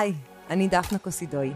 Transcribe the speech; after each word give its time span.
היי, 0.00 0.12
אני 0.50 0.68
דפנה 0.68 0.98
קוסידוי, 0.98 1.52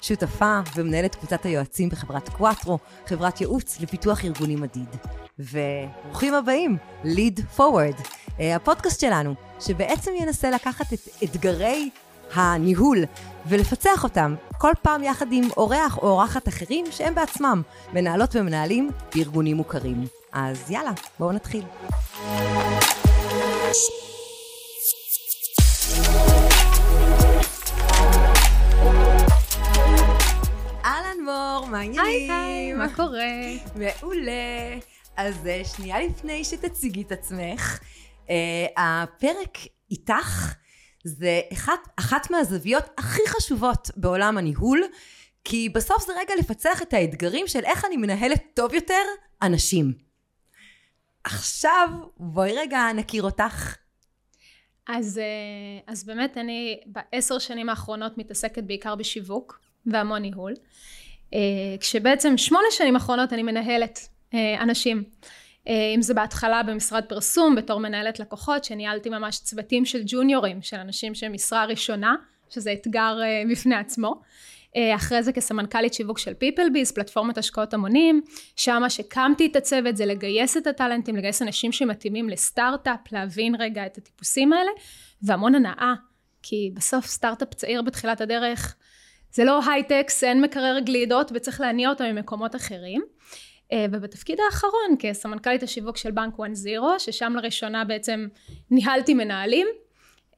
שותפה 0.00 0.60
ומנהלת 0.76 1.14
קבוצת 1.14 1.44
היועצים 1.44 1.88
בחברת 1.88 2.28
קוואטרו, 2.28 2.78
חברת 3.06 3.40
ייעוץ 3.40 3.80
לפיתוח 3.80 4.24
ארגוני 4.24 4.56
מדיד. 4.56 4.96
וברוכים 5.38 6.34
הבאים, 6.34 6.76
Lead 7.04 7.58
Forward, 7.58 8.08
אה, 8.40 8.56
הפודקאסט 8.56 9.00
שלנו, 9.00 9.34
שבעצם 9.60 10.10
ינסה 10.20 10.50
לקחת 10.50 10.92
את 10.92 11.08
אתגרי 11.24 11.90
הניהול 12.34 12.98
ולפצח 13.46 14.04
אותם 14.04 14.34
כל 14.58 14.72
פעם 14.82 15.04
יחד 15.04 15.26
עם 15.32 15.48
אורח 15.56 15.98
או 15.98 16.08
אורחת 16.08 16.48
אחרים 16.48 16.84
שהם 16.90 17.14
בעצמם 17.14 17.62
מנהלות 17.92 18.36
ומנהלים 18.36 18.90
בארגונים 19.14 19.56
מוכרים. 19.56 20.04
אז 20.32 20.70
יאללה, 20.70 20.92
בואו 21.18 21.32
נתחיל. 21.32 21.64
מור, 31.58 31.68
מה 31.68 31.78
העניינים? 31.78 32.30
היי 32.30 32.30
היי, 32.30 32.72
מה 32.72 32.94
קורה? 32.96 33.24
מעולה. 33.74 34.78
אז 35.16 35.46
אה, 35.46 35.62
שנייה 35.64 36.00
לפני 36.00 36.44
שתציגי 36.44 37.02
את 37.02 37.12
עצמך, 37.12 37.78
uh, 38.26 38.30
הפרק 38.76 39.58
איתך 39.90 40.54
זה 41.04 41.40
אחת, 41.52 41.88
אחת 41.96 42.30
מהזוויות 42.30 42.84
הכי 42.98 43.22
חשובות 43.28 43.90
בעולם 43.96 44.38
הניהול, 44.38 44.82
כי 45.44 45.68
בסוף 45.68 46.06
זה 46.06 46.12
רגע 46.20 46.34
לפצח 46.38 46.82
את 46.82 46.94
האתגרים 46.94 47.46
של 47.46 47.64
איך 47.64 47.84
אני 47.84 47.96
מנהלת 47.96 48.42
טוב 48.54 48.74
יותר 48.74 49.02
אנשים. 49.42 49.92
עכשיו 51.24 51.88
בואי 52.16 52.52
רגע 52.58 52.92
נכיר 52.94 53.22
אותך. 53.22 53.76
אז, 54.88 55.18
אה, 55.18 55.92
אז 55.92 56.04
באמת 56.04 56.38
אני 56.38 56.80
בעשר 56.86 57.38
שנים 57.38 57.68
האחרונות 57.68 58.18
מתעסקת 58.18 58.64
בעיקר 58.64 58.94
בשיווק 58.94 59.60
והמון 59.86 60.22
ניהול. 60.22 60.54
אה, 61.34 61.38
כשבעצם 61.80 62.36
שמונה 62.36 62.66
שנים 62.70 62.94
האחרונות 62.94 63.32
אני 63.32 63.42
מנהלת 63.42 64.08
אנשים. 64.60 65.04
אם 65.94 66.02
זה 66.02 66.14
בהתחלה 66.14 66.62
במשרד 66.62 67.04
פרסום 67.04 67.54
בתור 67.54 67.80
מנהלת 67.80 68.20
לקוחות 68.20 68.64
שניהלתי 68.64 69.08
ממש 69.08 69.38
צוותים 69.38 69.84
של 69.84 70.02
ג'וניורים 70.06 70.62
של 70.62 70.76
אנשים 70.76 71.14
שהם 71.14 71.32
משרה 71.32 71.64
ראשונה 71.64 72.14
שזה 72.50 72.72
אתגר 72.72 73.18
בפני 73.50 73.74
עצמו 73.74 74.20
אחרי 74.76 75.22
זה 75.22 75.32
כסמנכ"לית 75.32 75.94
שיווק 75.94 76.18
של 76.18 76.34
פיפלביז 76.34 76.92
פלטפורמת 76.92 77.38
השקעות 77.38 77.74
המונים 77.74 78.20
שמה 78.56 78.90
שקמתי 78.90 79.46
את 79.46 79.56
הצוות 79.56 79.96
זה 79.96 80.06
לגייס 80.06 80.56
את 80.56 80.66
הטאלנטים 80.66 81.16
לגייס 81.16 81.42
אנשים 81.42 81.72
שמתאימים 81.72 82.28
לסטארט-אפ 82.28 83.12
להבין 83.12 83.54
רגע 83.58 83.86
את 83.86 83.98
הטיפוסים 83.98 84.52
האלה 84.52 84.70
והמון 85.22 85.54
הנאה 85.54 85.94
כי 86.42 86.70
בסוף 86.74 87.06
סטארט-אפ 87.06 87.54
צעיר 87.54 87.82
בתחילת 87.82 88.20
הדרך 88.20 88.76
זה 89.32 89.44
לא 89.44 89.60
הייטקס 89.70 90.24
אין 90.24 90.42
מקרר 90.42 90.78
גלידות 90.78 91.30
וצריך 91.34 91.60
להניע 91.60 91.88
אותם 91.88 92.04
ממקומות 92.04 92.56
אחרים. 92.56 93.02
אה, 93.72 93.86
ובתפקיד 93.92 94.38
האחרון 94.46 94.96
כסמנכ"לית 94.98 95.62
השיווק 95.62 95.96
של 95.96 96.10
בנק 96.10 96.34
1-0 96.34 96.42
ששם 96.98 97.32
לראשונה 97.36 97.84
בעצם 97.84 98.26
ניהלתי 98.70 99.14
מנהלים 99.14 99.66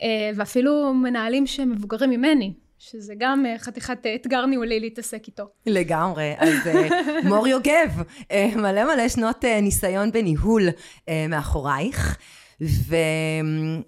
אה, 0.02 0.30
ואפילו 0.36 0.94
מנהלים 0.94 1.46
שמבוגרים 1.46 2.10
ממני 2.10 2.52
שזה 2.78 3.14
גם 3.18 3.46
אה, 3.46 3.58
חתיכת 3.58 4.06
אתגר 4.14 4.46
ניהולי 4.46 4.80
להתעסק 4.80 5.26
איתו. 5.26 5.44
לגמרי, 5.66 6.34
אז 6.38 6.54
מור 7.28 7.48
יוגב, 7.48 7.90
מלא 8.56 8.84
מלא 8.84 9.08
שנות 9.08 9.44
ניסיון 9.44 10.12
בניהול 10.12 10.62
מאחורייך, 11.28 12.18
ואם 12.60 13.82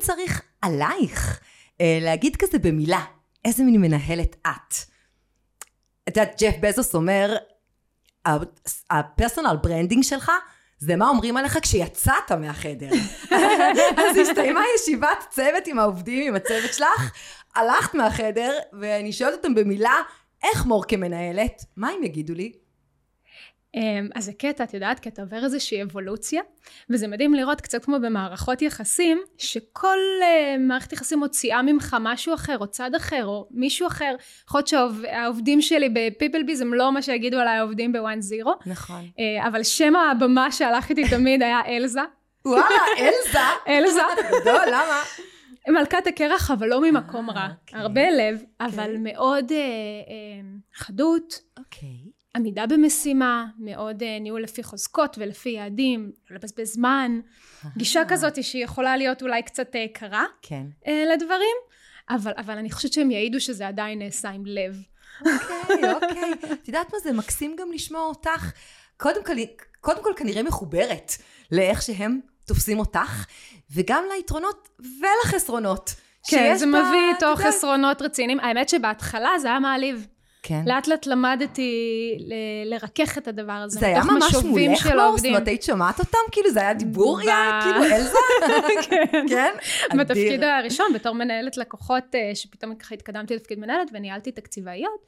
צריך 0.00 0.42
עלייך 0.62 1.40
להגיד 1.80 2.36
כזה 2.36 2.58
במילה, 2.58 3.04
איזה 3.44 3.64
מין 3.64 3.80
מנהלת 3.80 4.36
את. 4.46 4.74
את 6.08 6.16
יודעת, 6.16 6.42
ג'ף 6.42 6.54
בזוס 6.60 6.94
אומר, 6.94 7.36
ה 8.90 8.97
personal 8.97 9.56
branding 9.62 10.02
שלך 10.02 10.32
זה 10.78 10.96
מה 10.96 11.08
אומרים 11.08 11.36
עליך 11.36 11.58
כשיצאת 11.62 12.32
מהחדר. 12.40 12.88
אז 14.10 14.16
הסתיימה 14.16 14.60
ישיבת 14.76 15.24
צוות 15.30 15.66
עם 15.66 15.78
העובדים, 15.78 16.28
עם 16.28 16.34
הצוות 16.34 16.74
שלך, 16.74 17.12
הלכת 17.54 17.94
מהחדר, 17.94 18.58
ואני 18.80 19.12
שואלת 19.12 19.34
אותם 19.34 19.54
במילה, 19.54 19.94
איך 20.42 20.66
מור 20.66 20.84
כמנהלת? 20.84 21.64
מה 21.76 21.88
הם 21.88 22.02
יגידו 22.02 22.34
לי? 22.34 22.52
אמ, 23.78 24.08
אז 24.14 24.24
זה 24.24 24.32
קטע, 24.32 24.64
את 24.64 24.74
יודעת, 24.74 25.00
כי 25.00 25.08
אתה 25.08 25.22
עובר 25.22 25.44
איזושהי 25.44 25.82
אבולוציה, 25.82 26.42
וזה 26.90 27.08
מדהים 27.08 27.34
לראות 27.34 27.60
קצת 27.60 27.84
כמו 27.84 27.96
במערכות 28.00 28.62
יחסים, 28.62 29.20
שכל 29.38 29.98
uh, 30.20 30.58
מערכת 30.60 30.92
יחסים 30.92 31.18
מוציאה 31.18 31.62
ממך 31.62 31.96
משהו 32.00 32.34
אחר, 32.34 32.58
או 32.58 32.66
צד 32.66 32.94
אחר, 32.94 33.26
או 33.26 33.46
מישהו 33.50 33.86
אחר. 33.86 34.14
יכול 34.46 34.58
להיות 34.58 34.68
שהעובדים 34.68 35.60
שלי 35.60 35.88
בפיפלביז 35.88 36.60
הם 36.60 36.74
לא 36.74 36.92
מה 36.92 37.02
שיגידו 37.02 37.38
עליי 37.38 37.58
העובדים 37.58 37.92
בוואן 37.92 38.20
זירו. 38.20 38.54
נכון. 38.66 39.08
Uh, 39.10 39.48
אבל 39.48 39.62
שם 39.62 39.96
הבמה 39.96 40.52
שהלך 40.52 40.90
איתי 40.90 41.08
תמיד 41.10 41.42
היה 41.42 41.60
אלזה. 41.66 42.00
וואלה, 42.44 42.64
אלזה? 42.98 43.38
אלזה. 43.72 44.00
גדול, 44.40 44.66
למה? 44.66 45.02
מלכת 45.68 46.06
הקרח, 46.06 46.50
אבל 46.50 46.68
לא 46.68 46.80
ממקום 46.80 47.30
רע. 47.30 47.48
אוקיי. 47.60 47.80
הרבה 47.80 48.10
לב, 48.10 48.42
אבל 48.60 48.96
מאוד 48.98 49.52
חדות. 50.74 51.40
אוקיי. 51.58 52.17
עמידה 52.38 52.66
במשימה, 52.66 53.46
מאוד 53.58 54.02
uh, 54.02 54.06
ניהול 54.20 54.42
לפי 54.42 54.62
חוזקות 54.62 55.16
ולפי 55.18 55.48
יעדים, 55.48 56.12
לא 56.30 56.36
לבזבז 56.36 56.72
זמן, 56.72 57.20
גישה 57.76 58.02
כזאת 58.08 58.44
שיכולה 58.44 58.96
להיות 58.96 59.22
אולי 59.22 59.42
קצת 59.42 59.74
uh, 59.74 59.98
קרה 59.98 60.24
כן. 60.42 60.66
uh, 60.84 60.88
לדברים, 61.12 61.56
אבל, 62.10 62.32
אבל 62.36 62.58
אני 62.58 62.70
חושבת 62.70 62.92
שהם 62.92 63.10
יעידו 63.10 63.40
שזה 63.40 63.68
עדיין 63.68 63.98
נעשה 63.98 64.30
עם 64.30 64.46
לב. 64.46 64.82
אוקיי, 65.20 65.92
אוקיי. 65.94 66.32
את 66.52 66.68
יודעת 66.68 66.92
מה 66.92 66.98
זה 66.98 67.12
מקסים 67.12 67.56
גם 67.58 67.72
לשמוע 67.72 68.02
אותך? 68.02 68.52
קודם 68.96 69.24
כל, 69.24 69.32
קודם 69.80 70.02
כל 70.02 70.12
כנראה 70.16 70.42
מחוברת 70.42 71.12
לאיך 71.52 71.82
שהם 71.82 72.20
תופסים 72.44 72.78
אותך, 72.78 73.24
וגם 73.74 74.04
ליתרונות 74.14 74.68
ולחסרונות. 75.00 75.94
כן, 76.30 76.56
זה 76.56 76.66
מביא 76.66 77.14
איתו 77.14 77.36
חסרונות 77.36 78.02
רציניים. 78.02 78.40
האמת 78.40 78.68
שבהתחלה 78.68 79.30
זה 79.38 79.48
היה 79.48 79.58
מעליב. 79.58 80.06
כן. 80.48 80.62
לאט 80.66 80.86
לאט 80.86 81.06
למדתי 81.06 81.72
ל- 82.18 82.74
לרכך 82.74 83.18
את 83.18 83.28
הדבר 83.28 83.52
הזה. 83.52 83.80
זה 83.80 83.86
היה 83.86 84.04
ממש 84.04 84.34
מולך 84.44 84.86
לא? 84.94 85.14
זאת 85.16 85.26
אומרת, 85.26 85.48
היית 85.48 85.62
שומעת 85.62 85.98
אותם? 85.98 86.18
כאילו 86.32 86.50
זה 86.50 86.60
היה 86.60 86.74
דיבור? 86.74 87.20
היה 87.20 87.60
כאילו 87.62 87.84
אלזה? 87.84 88.16
כן. 88.90 89.26
כן? 89.28 89.52
בתפקיד 89.98 90.42
הראשון, 90.42 90.86
בתור 90.94 91.14
מנהלת 91.14 91.56
לקוחות, 91.56 92.04
אה, 92.14 92.30
שפתאום 92.34 92.74
ככה 92.74 92.94
התקדמתי 92.94 93.34
לתפקיד 93.36 93.58
מנהלת 93.58 93.90
וניהלתי 93.92 94.32
תקציבאיות. 94.32 95.06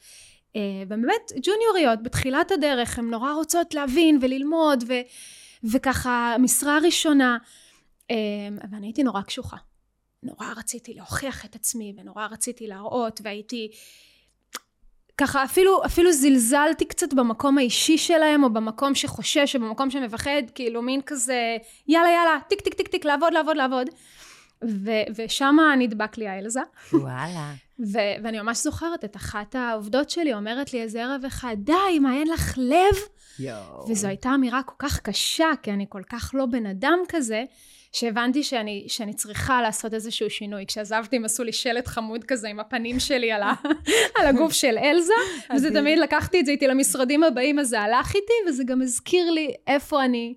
אה, 0.56 0.60
ובאמת 0.86 1.32
ג'וניוריות 1.42 2.02
בתחילת 2.02 2.50
הדרך, 2.50 2.98
הן 2.98 3.04
נורא 3.10 3.32
רוצות 3.32 3.74
להבין 3.74 4.18
וללמוד, 4.20 4.84
ו- 4.88 5.00
וככה 5.72 6.36
משרה 6.38 6.78
ראשונה. 6.84 7.38
אה, 8.10 8.16
ואני 8.72 8.86
הייתי 8.86 9.02
נורא 9.02 9.22
קשוחה. 9.22 9.56
נורא 10.22 10.46
רציתי 10.56 10.94
להוכיח 10.94 11.44
את 11.44 11.54
עצמי, 11.54 11.94
ונורא 11.98 12.26
רציתי 12.30 12.66
להראות, 12.66 13.20
והייתי... 13.24 13.70
ככה 15.20 15.44
אפילו, 15.44 15.84
אפילו 15.86 16.12
זלזלתי 16.12 16.84
קצת 16.84 17.14
במקום 17.14 17.58
האישי 17.58 17.98
שלהם, 17.98 18.44
או 18.44 18.50
במקום 18.50 18.94
שחושש, 18.94 19.56
או 19.56 19.60
במקום 19.60 19.90
שמפחד, 19.90 20.42
כאילו 20.54 20.82
מין 20.82 21.00
כזה, 21.06 21.56
יאללה 21.88 22.08
יאללה, 22.08 22.38
טיק 22.48 22.60
טיק 22.60 22.74
טיק 22.74 22.88
טיק, 22.88 23.04
לעבוד 23.04 23.32
לעבוד 23.32 23.56
לעבוד. 23.56 23.86
ו- 24.64 25.04
ושם 25.16 25.56
נדבק 25.78 26.18
לי 26.18 26.28
האלזה. 26.28 26.60
וואלה. 26.92 27.52
ו- 27.80 28.16
ואני 28.22 28.40
ממש 28.40 28.58
זוכרת 28.58 29.04
את 29.04 29.16
אחת 29.16 29.54
העובדות 29.54 30.10
שלי 30.10 30.34
אומרת 30.34 30.72
לי 30.72 30.82
איזה 30.82 31.02
ערב 31.02 31.24
אחד, 31.24 31.56
די, 31.58 31.98
מה 32.00 32.14
אין 32.14 32.28
לך 32.28 32.54
לב? 32.58 32.96
יואו. 33.38 33.90
וזו 33.90 34.08
הייתה 34.08 34.34
אמירה 34.34 34.62
כל 34.62 34.74
כך 34.78 35.00
קשה, 35.00 35.48
כי 35.62 35.70
אני 35.70 35.86
כל 35.88 36.02
כך 36.08 36.30
לא 36.34 36.46
בן 36.46 36.66
אדם 36.66 36.98
כזה, 37.08 37.44
שהבנתי 37.92 38.42
שאני, 38.42 38.84
שאני 38.88 39.14
צריכה 39.14 39.62
לעשות 39.62 39.94
איזשהו 39.94 40.30
שינוי. 40.30 40.66
כשעזבתי 40.66 41.16
הם 41.16 41.24
עשו 41.24 41.44
לי 41.44 41.52
שלט 41.52 41.86
חמוד 41.86 42.24
כזה 42.24 42.48
עם 42.48 42.60
הפנים 42.60 43.00
שלי 43.00 43.32
על, 43.32 43.42
ה, 43.42 43.52
על 44.16 44.26
הגוף 44.26 44.52
של 44.52 44.78
אלזה, 44.78 45.12
וזה 45.54 45.70
תמיד 45.70 45.98
לקחתי 45.98 46.40
את 46.40 46.46
זה 46.46 46.52
איתי 46.52 46.66
למשרדים 46.66 47.24
הבאים, 47.24 47.58
אז 47.58 47.68
זה 47.68 47.80
הלך 47.80 48.14
איתי, 48.14 48.32
וזה 48.48 48.64
גם 48.64 48.82
הזכיר 48.82 49.30
לי 49.30 49.54
איפה 49.66 50.04
אני 50.04 50.34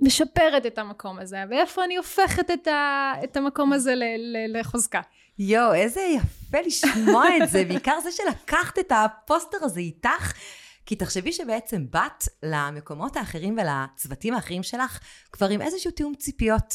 משפרת 0.00 0.66
את 0.66 0.78
המקום 0.78 1.18
הזה, 1.18 1.36
ואיפה 1.50 1.84
אני 1.84 1.96
הופכת 1.96 2.50
את, 2.50 2.68
ה, 2.68 3.12
את 3.24 3.36
המקום 3.36 3.72
הזה 3.72 3.94
ל, 3.94 4.04
ל, 4.18 4.58
לחוזקה. 4.60 5.00
יואו, 5.38 5.74
איזה 5.74 6.00
יפה 6.00 6.58
לשמוע 6.66 7.24
את 7.42 7.48
זה, 7.48 7.64
בעיקר 7.64 8.00
זה 8.02 8.10
שלקחת 8.12 8.78
את 8.78 8.92
הפוסטר 8.94 9.58
הזה 9.60 9.80
איתך. 9.80 10.32
כי 10.88 10.96
תחשבי 10.96 11.32
שבעצם 11.32 11.86
באת 11.90 12.24
למקומות 12.42 13.16
האחרים 13.16 13.58
ולצוותים 13.58 14.34
האחרים 14.34 14.62
שלך 14.62 14.98
כבר 15.32 15.48
עם 15.48 15.62
איזשהו 15.62 15.90
תיאום 15.90 16.14
ציפיות. 16.14 16.74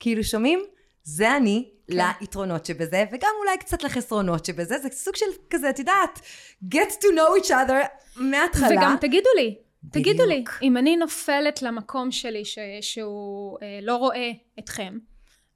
כאילו 0.00 0.24
שומעים? 0.24 0.60
זה 1.02 1.36
אני 1.36 1.70
כן. 1.88 1.96
ליתרונות 2.20 2.66
שבזה, 2.66 3.04
וגם 3.12 3.30
אולי 3.40 3.58
קצת 3.58 3.82
לחסרונות 3.82 4.44
שבזה, 4.44 4.78
זה 4.78 4.88
סוג 4.92 5.16
של 5.16 5.26
כזה, 5.50 5.70
את 5.70 5.78
יודעת, 5.78 6.20
get 6.74 6.90
to 7.00 7.06
know 7.06 7.42
each 7.42 7.48
other 7.48 7.86
מההתחלה. 8.16 8.68
וגם 8.68 8.96
תגידו 9.00 9.28
לי, 9.36 9.58
בדיוק. 9.84 10.06
תגידו 10.06 10.26
לי, 10.26 10.44
אם 10.62 10.76
אני 10.76 10.96
נופלת 10.96 11.62
למקום 11.62 12.12
שלי 12.12 12.44
ש, 12.44 12.58
שהוא 12.80 13.58
אה, 13.62 13.78
לא 13.82 13.96
רואה 13.96 14.30
אתכם, 14.58 14.98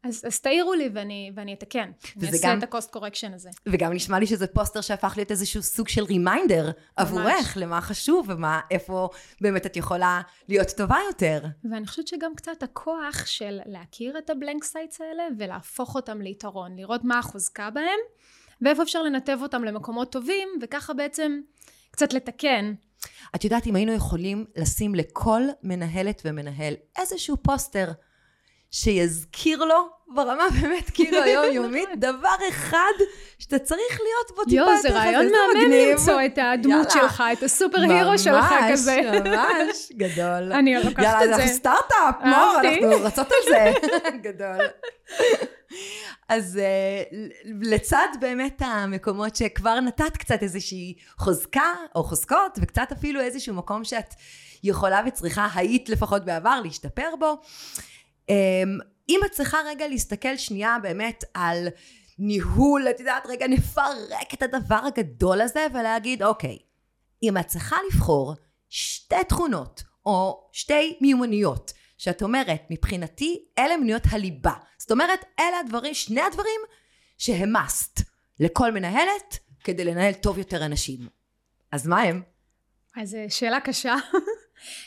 אז, 0.08 0.22
אז 0.26 0.40
תעירו 0.40 0.74
לי 0.74 0.90
ואני, 0.94 1.32
ואני 1.34 1.54
אתקן. 1.54 1.90
אני 2.18 2.26
אעשה 2.28 2.48
גם- 2.48 2.58
את 2.58 2.62
הקוסט 2.62 2.90
קורקשן 2.90 3.34
הזה. 3.34 3.50
וגם 3.66 3.92
נשמע 3.92 4.18
לי 4.18 4.26
שזה 4.26 4.46
פוסטר 4.46 4.80
שהפך 4.80 5.12
להיות 5.16 5.30
איזשהו 5.30 5.62
סוג 5.62 5.88
של 5.88 6.04
reminder 6.04 6.70
עבורך, 6.96 7.56
למה 7.56 7.80
חשוב 7.80 8.26
ומה, 8.30 8.60
איפה 8.70 9.08
באמת 9.40 9.66
את 9.66 9.76
יכולה 9.76 10.20
להיות 10.48 10.68
טובה 10.76 10.96
יותר. 11.06 11.40
ואני 11.70 11.86
חושבת 11.86 12.08
שגם 12.08 12.34
קצת 12.34 12.62
הכוח 12.62 13.26
של 13.26 13.58
להכיר 13.66 14.18
את 14.18 14.30
ה 14.30 14.36
blind 14.36 14.64
sides 14.64 15.00
האלה 15.00 15.22
ולהפוך 15.38 15.94
אותם 15.94 16.20
ליתרון, 16.22 16.76
לראות 16.76 17.04
מה 17.04 17.18
החוזקה 17.18 17.70
בהם, 17.70 17.98
ואיפה 18.62 18.82
אפשר 18.82 19.02
לנתב 19.02 19.38
אותם 19.42 19.64
למקומות 19.64 20.12
טובים, 20.12 20.48
וככה 20.62 20.94
בעצם 20.94 21.40
קצת 21.90 22.12
לתקן. 22.12 22.74
את 23.34 23.44
יודעת, 23.44 23.66
אם 23.66 23.76
היינו 23.76 23.92
יכולים 23.92 24.44
לשים 24.56 24.94
לכל 24.94 25.42
מנהלת 25.62 26.22
ומנהל 26.24 26.74
איזשהו 26.98 27.36
פוסטר 27.42 27.90
שיזכיר 28.70 29.64
לו 29.64 29.88
ברמה 30.14 30.44
באמת 30.60 30.90
כאילו 30.90 31.22
היומיומית 31.22 31.88
דבר 32.08 32.34
אחד 32.48 32.92
שאתה 33.38 33.58
צריך 33.58 34.00
להיות 34.00 34.36
בו 34.36 34.44
טיפה 34.44 34.56
יואו, 34.56 34.68
יותר 34.70 34.82
זה 34.82 34.88
חזק, 34.88 34.98
רעיון 34.98 35.26
מהמם. 35.32 35.72
למצוא 35.90 36.20
את 36.26 36.38
הדמות 36.38 36.88
יאללה. 36.94 37.08
שלך, 37.08 37.22
את 37.32 37.42
הסופר 37.42 37.78
הירו 37.80 38.18
שלך 38.18 38.54
כזה. 38.72 39.00
ממש, 39.14 39.26
ממש, 39.26 39.92
גדול. 39.92 40.52
אני 40.58 40.74
לוקחת 40.74 40.98
יאללה, 40.98 41.24
את 41.24 41.28
אנחנו 41.28 41.46
זה. 41.46 41.54
סטארט-אפ, 41.54 42.14
מור. 42.24 42.56
אנחנו 42.60 43.04
רצות 43.04 43.26
על 43.32 43.38
זה. 43.48 43.72
גדול. 44.22 44.58
אז 46.28 46.58
אה, 46.62 47.02
לצד 47.62 48.08
באמת 48.20 48.62
המקומות 48.64 49.36
שכבר 49.36 49.80
נתת 49.80 50.16
קצת 50.16 50.42
איזושהי 50.42 50.94
חוזקה 51.18 51.72
או 51.94 52.04
חוזקות 52.04 52.58
וקצת 52.62 52.92
אפילו 52.92 53.20
איזשהו 53.20 53.54
מקום 53.54 53.84
שאת 53.84 54.14
יכולה 54.62 55.00
וצריכה, 55.06 55.48
היית 55.54 55.88
לפחות 55.88 56.24
בעבר, 56.24 56.60
להשתפר 56.64 57.08
בו. 57.18 57.40
אמ, 58.28 58.78
אם 59.08 59.20
את 59.26 59.30
צריכה 59.30 59.58
רגע 59.66 59.88
להסתכל 59.88 60.36
שנייה 60.36 60.76
באמת 60.82 61.24
על 61.34 61.68
ניהול, 62.18 62.88
את 62.90 63.00
יודעת, 63.00 63.26
רגע 63.26 63.46
נפרק 63.46 64.34
את 64.34 64.42
הדבר 64.42 64.80
הגדול 64.86 65.40
הזה 65.40 65.66
ולהגיד, 65.74 66.22
אוקיי, 66.22 66.58
אם 67.22 67.38
את 67.38 67.46
צריכה 67.46 67.76
לבחור 67.86 68.34
שתי 68.68 69.24
תכונות 69.28 69.82
או 70.06 70.48
שתי 70.52 70.98
מיומנויות 71.00 71.72
שאת 71.98 72.22
אומרת, 72.22 72.62
מבחינתי 72.70 73.44
אלה 73.58 73.76
מיומנויות 73.76 74.02
הליבה. 74.10 74.52
זאת 74.78 74.90
אומרת, 74.90 75.24
אלה 75.40 75.58
הדברים, 75.60 75.94
שני 75.94 76.20
הדברים 76.20 76.60
שהם 77.18 77.56
must 77.56 78.02
לכל 78.40 78.72
מנהלת 78.72 79.38
כדי 79.64 79.84
לנהל 79.84 80.12
טוב 80.12 80.38
יותר 80.38 80.64
אנשים. 80.64 81.08
אז 81.72 81.86
מה 81.86 82.02
הם? 82.02 82.22
אז 82.96 83.14
אה, 83.14 83.24
שאלה 83.28 83.60
קשה, 83.60 83.94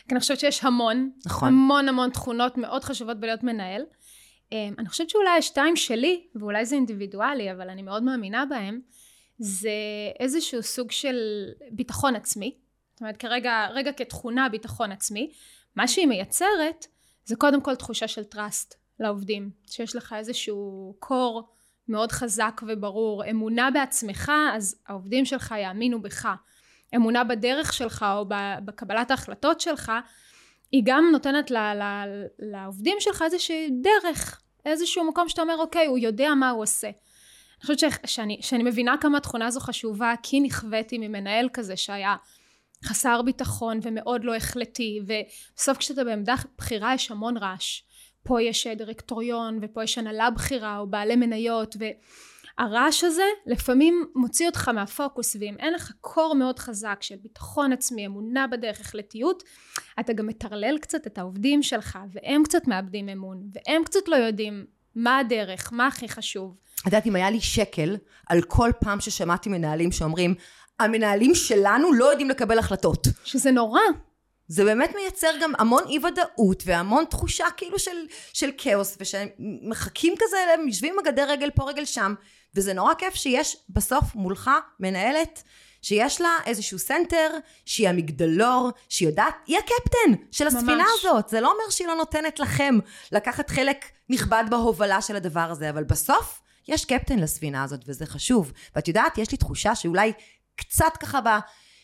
כי 0.08 0.12
אני 0.12 0.20
חושבת 0.20 0.40
שיש 0.40 0.64
המון, 0.64 1.12
נכון. 1.26 1.48
המון 1.48 1.90
המון 1.90 2.10
תכונות 2.10 2.58
מאוד 2.58 2.84
חשובות 2.84 3.20
בלהיות 3.20 3.44
מנהל. 3.44 3.82
אה, 4.54 4.70
אני 4.78 4.90
חושבת 4.90 5.10
שאולי 5.10 5.38
השתיים 5.38 5.76
שלי, 5.76 6.28
ואולי 6.36 6.66
זה 6.66 6.76
אינדיבידואלי, 6.76 7.52
אבל 7.52 7.70
אני 7.70 7.82
מאוד 7.82 8.04
מאמינה 8.04 8.46
בהם, 8.46 8.82
זה 9.40 9.72
איזשהו 10.20 10.64
סוג 10.64 10.92
של 10.92 11.18
ביטחון 11.72 12.16
עצמי. 12.16 12.56
זאת 12.94 13.02
אומרת, 13.02 13.18
כרגע, 13.18 13.68
רגע 13.74 13.92
כתכונה 13.92 14.50
ביטחון 14.50 14.92
עצמי. 14.92 15.32
מה 15.76 15.88
שהיא 15.88 16.08
מייצרת, 16.08 16.86
זה 17.26 17.36
קודם 17.36 17.62
כל 17.62 17.76
תחושה 17.76 18.08
של 18.08 18.22
trust 18.36 18.76
לעובדים. 19.00 19.50
שיש 19.66 19.96
לך 19.96 20.16
איזשהו 20.18 20.96
קור 21.00 21.50
מאוד 21.88 22.12
חזק 22.12 22.62
וברור, 22.68 23.30
אמונה 23.30 23.72
בעצמך, 23.72 24.32
אז 24.54 24.82
העובדים 24.88 25.26
שלך 25.26 25.56
יאמינו 25.58 26.02
בך. 26.02 26.28
אמונה 26.96 27.24
בדרך 27.24 27.74
שלך 27.74 28.06
או 28.18 28.26
בקבלת 28.66 29.12
ההחלטות 29.12 29.62
שלך, 29.62 29.92
היא 30.72 30.82
גם 30.86 31.10
נותנת 31.12 31.52
ל- 31.52 31.58
ל- 31.58 32.26
לעובדים 32.40 32.98
שלך 33.00 33.22
איזושהי 33.22 33.70
דרך, 33.82 34.42
איזשהו 34.66 35.08
מקום 35.08 35.30
שאתה 35.30 35.42
אומר, 35.42 35.58
אוקיי, 35.58 35.86
הוא 35.86 35.98
יודע 35.98 36.34
מה 36.34 36.50
הוא 36.50 36.62
עושה. 36.64 36.88
אני 36.88 37.62
חושבת 37.62 37.80
ש- 37.80 38.16
שאני, 38.16 38.38
שאני 38.42 38.64
מבינה 38.64 38.96
כמה 39.02 39.18
התכונה 39.18 39.48
הזו 39.48 39.60
חשובה, 39.60 40.14
כי 40.24 40.40
נכוויתי 40.40 40.98
ממנהל 40.98 41.50
כזה 41.54 41.78
שהיה 41.78 42.16
חסר 42.86 43.22
ביטחון 43.22 43.80
ומאוד 43.84 44.24
לא 44.24 44.36
החלטי, 44.36 45.00
ובסוף 45.08 45.78
כשאתה 45.78 46.04
בעמדה 46.04 46.36
בכירה 46.58 46.94
יש 46.94 47.12
המון 47.12 47.38
רעש. 47.38 47.82
פה 48.24 48.42
יש 48.42 48.68
דירקטוריון, 48.68 49.60
ופה 49.62 49.84
יש 49.84 49.98
הנהלה 49.98 50.30
בכירה, 50.30 50.78
או 50.78 50.88
בעלי 50.88 51.16
מניות, 51.16 51.76
והרעש 52.60 53.04
הזה 53.04 53.24
לפעמים 53.46 54.06
מוציא 54.16 54.48
אותך 54.48 54.68
מהפוקוס, 54.68 55.36
ואם 55.40 55.56
אין 55.60 55.74
לך 55.74 55.92
קור 56.02 56.36
מאוד 56.36 56.60
חזק 56.60 56.98
של 57.02 57.16
ביטחון 57.16 57.74
עצמי, 57.74 58.06
אמונה 58.06 58.48
בדרך, 58.48 58.80
החלטיות, 58.80 59.44
אתה 60.00 60.14
גם 60.14 60.28
מטרלל 60.28 60.78
קצת 60.78 61.08
את 61.08 61.18
העובדים 61.18 61.64
שלך, 61.64 62.00
והם 62.12 62.44
קצת 62.44 62.68
מאבדים 62.68 63.10
אמון, 63.10 63.44
והם 63.54 63.84
קצת 63.84 64.08
לא 64.08 64.16
יודעים 64.16 64.66
מה 64.96 65.18
הדרך, 65.18 65.74
מה 65.74 65.88
הכי 65.88 66.10
חשוב. 66.10 66.58
את 66.82 66.86
יודעת, 66.86 67.06
אם 67.06 67.16
היה 67.16 67.30
לי 67.30 67.42
שקל 67.42 67.98
על 68.28 68.42
כל 68.42 68.72
פעם 68.80 69.00
ששמעתי 69.00 69.50
מנהלים 69.50 69.92
שאומרים, 69.92 70.36
המנהלים 70.80 71.36
שלנו 71.36 71.94
לא 71.94 72.06
יודעים 72.06 72.30
לקבל 72.30 72.60
החלטות. 72.60 73.08
שזה 73.24 73.52
נורא. 73.52 73.82
זה 74.52 74.64
באמת 74.64 74.96
מייצר 74.96 75.32
גם 75.42 75.54
המון 75.58 75.84
אי 75.88 76.00
ודאות 76.00 76.64
והמון 76.66 77.06
תחושה 77.06 77.46
כאילו 77.58 77.80
של, 77.80 78.06
של 78.34 78.50
כאוס 78.58 78.98
ושמחכים 79.00 80.14
כזה, 80.20 80.38
הם 80.54 80.68
יושבים 80.68 80.94
על 80.94 81.00
הגדר 81.00 81.30
רגל 81.30 81.50
פה 81.56 81.64
רגל 81.64 81.86
שם 81.86 82.14
וזה 82.56 82.74
נורא 82.74 82.94
כיף 82.94 83.16
שיש 83.16 83.58
בסוף 83.70 84.16
מולך 84.16 84.52
מנהלת 84.80 85.44
שיש 85.82 86.22
לה 86.22 86.38
איזשהו 86.46 86.80
center 86.80 87.30
שהיא 87.66 87.90
המגדלור 87.90 88.70
שהיא 88.90 89.08
יודעת, 89.08 89.36
היא 89.46 89.58
הקפטן 89.58 90.24
של 90.32 90.48
הספינה 90.48 90.76
ממש. 90.76 90.88
הזאת 91.00 91.30
זה 91.30 91.42
לא 91.42 91.52
אומר 91.52 91.70
שהיא 91.70 91.88
לא 91.88 91.96
נותנת 91.96 92.40
לכם 92.40 92.78
לקחת 93.12 93.50
חלק 93.50 93.86
נכבד 94.10 94.44
בהובלה 94.50 95.02
של 95.02 95.16
הדבר 95.16 95.52
הזה 95.52 95.70
אבל 95.70 95.84
בסוף 95.84 96.42
יש 96.68 96.86
קפטן 96.86 97.20
לספינה 97.20 97.64
הזאת 97.64 97.82
וזה 97.88 98.06
חשוב 98.06 98.52
ואת 98.76 98.88
יודעת 98.88 99.18
יש 99.18 99.32
לי 99.32 99.38
תחושה 99.38 99.76
שאולי 99.76 100.14
קצת 100.56 100.98
ככה 101.00 101.20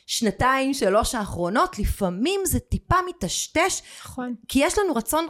בשנתיים 0.08 0.74
שלוש 0.74 1.16
האחרונות 1.16 1.80
לפעמים 1.80 2.42
זה 2.46 2.60
טיפה 2.60 2.96
מטשטש 3.10 3.82
נכון. 4.02 4.36
כי 4.48 4.60
יש 4.64 4.78
לנו 4.78 4.96
רצון 4.96 5.28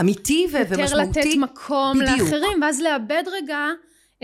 אמיתי 0.00 0.46
ו- 0.52 0.58
יותר 0.58 0.74
ומשמעותי 0.78 1.20
לתת 1.20 1.52
מקום 1.52 1.98
בדיוק. 1.98 2.20
לאחרים, 2.20 2.62
ואז 2.62 2.80
לאבד 2.80 3.22
רגע 3.32 3.66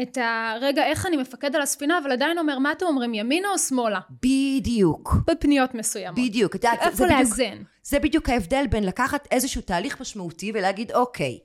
את 0.03 0.19
הרגע 0.21 0.87
איך 0.87 1.07
אני 1.07 1.17
מפקד 1.17 1.57
על 1.57 1.63
הספינה, 1.63 1.99
אבל 1.99 2.13
עדיין 2.13 2.39
אומר, 2.39 2.59
מה 2.59 2.73
אתם 2.73 2.87
אומרים, 2.87 3.15
ימינה 3.15 3.49
או 3.49 3.59
שמאלה? 3.59 4.01
בדיוק 4.23 5.15
בפניות 5.27 5.75
מסוימות. 5.75 6.19
בדיוק 6.19 6.57
איפה 6.81 7.07
לאזן? 7.07 7.63
זה 7.83 7.99
בדיוק 7.99 8.29
ההבדל 8.29 8.67
בין 8.71 8.85
לקחת 8.85 9.29
איזשהו 9.31 9.63
תהליך 9.63 10.01
משמעותי 10.01 10.53
ולהגיד 10.55 10.93
אוקיי 10.93 11.39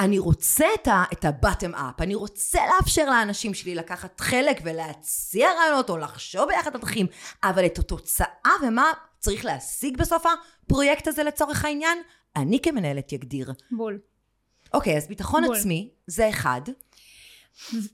אני 0.00 0.18
רוצה 0.18 0.66
את, 0.74 0.88
ה, 0.88 1.04
את 1.12 1.24
ה-bottom 1.24 1.74
up, 1.74 2.02
אני 2.02 2.14
רוצה 2.14 2.58
לאפשר 2.66 3.04
לאנשים 3.04 3.54
שלי 3.54 3.74
לקחת 3.74 4.20
חלק 4.20 4.60
ולהציע 4.64 5.48
רעיונות 5.58 5.90
או 5.90 5.98
לחשוב 5.98 6.48
ביחד 6.48 6.74
על 6.74 6.80
דרכים, 6.80 7.06
אבל 7.42 7.66
את 7.66 7.78
התוצאה 7.78 8.52
ומה 8.62 8.92
צריך 9.18 9.44
להשיג 9.44 9.96
בסוף 9.96 10.24
הפרויקט 10.26 11.08
הזה 11.08 11.22
לצורך 11.22 11.64
העניין, 11.64 11.98
אני 12.36 12.60
כמנהלת 12.62 13.12
יגדיר. 13.12 13.52
בול. 13.70 13.98
אוקיי, 14.74 14.96
אז 14.96 15.08
ביטחון 15.08 15.44
בול. 15.44 15.56
עצמי 15.56 15.90
זה 16.06 16.28
אחד, 16.28 16.60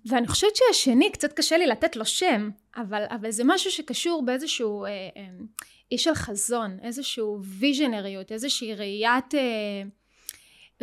ואני 0.06 0.28
חושבת 0.28 0.56
שהשני, 0.56 1.12
קצת 1.12 1.32
קשה 1.32 1.58
לי 1.58 1.66
לתת 1.66 1.96
לו 1.96 2.04
שם, 2.04 2.50
אבל, 2.76 3.04
אבל 3.10 3.30
זה 3.30 3.42
משהו 3.46 3.70
שקשור 3.70 4.22
באיזשהו 4.24 4.84
אה, 4.84 4.90
אה, 4.90 5.28
איש 5.92 6.04
של 6.04 6.14
חזון, 6.14 6.78
איזשהו 6.82 7.40
ויז'נריות, 7.42 8.32
איזושהי 8.32 8.74
ראיית, 8.74 9.34
אה, 9.34 9.40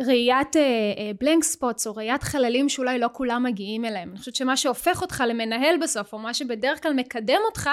ראיית 0.00 0.56
אה, 0.56 0.62
אה, 0.62 1.10
בלנק 1.20 1.44
ספוטס, 1.44 1.86
או 1.86 1.96
ראיית 1.96 2.22
חללים 2.22 2.68
שאולי 2.68 2.98
לא 2.98 3.08
כולם 3.12 3.42
מגיעים 3.42 3.84
אליהם. 3.84 4.10
אני 4.10 4.18
חושבת 4.18 4.34
שמה 4.34 4.56
שהופך 4.56 5.02
אותך 5.02 5.24
למנהל 5.28 5.76
בסוף, 5.82 6.12
או 6.12 6.18
מה 6.18 6.34
שבדרך 6.34 6.82
כלל 6.82 6.92
מקדם 6.92 7.40
אותך, 7.44 7.70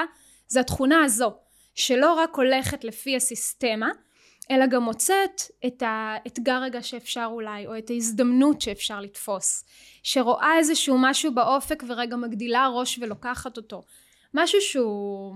זה 0.47 0.59
התכונה 0.59 1.03
הזו, 1.03 1.33
שלא 1.75 2.13
רק 2.13 2.35
הולכת 2.35 2.83
לפי 2.83 3.15
הסיסטמה, 3.15 3.89
אלא 4.51 4.65
גם 4.65 4.83
מוצאת 4.83 5.41
את 5.65 5.83
האתגר 5.85 6.61
רגע 6.61 6.81
שאפשר 6.81 7.27
אולי, 7.31 7.67
או 7.67 7.77
את 7.77 7.89
ההזדמנות 7.89 8.61
שאפשר 8.61 9.01
לתפוס. 9.01 9.65
שרואה 10.03 10.57
איזשהו 10.57 10.97
משהו 10.99 11.33
באופק 11.33 11.83
ורגע 11.87 12.15
מגדילה 12.15 12.67
ראש 12.67 12.99
ולוקחת 13.01 13.57
אותו. 13.57 13.83
משהו 14.33 14.61
שהוא 14.61 15.35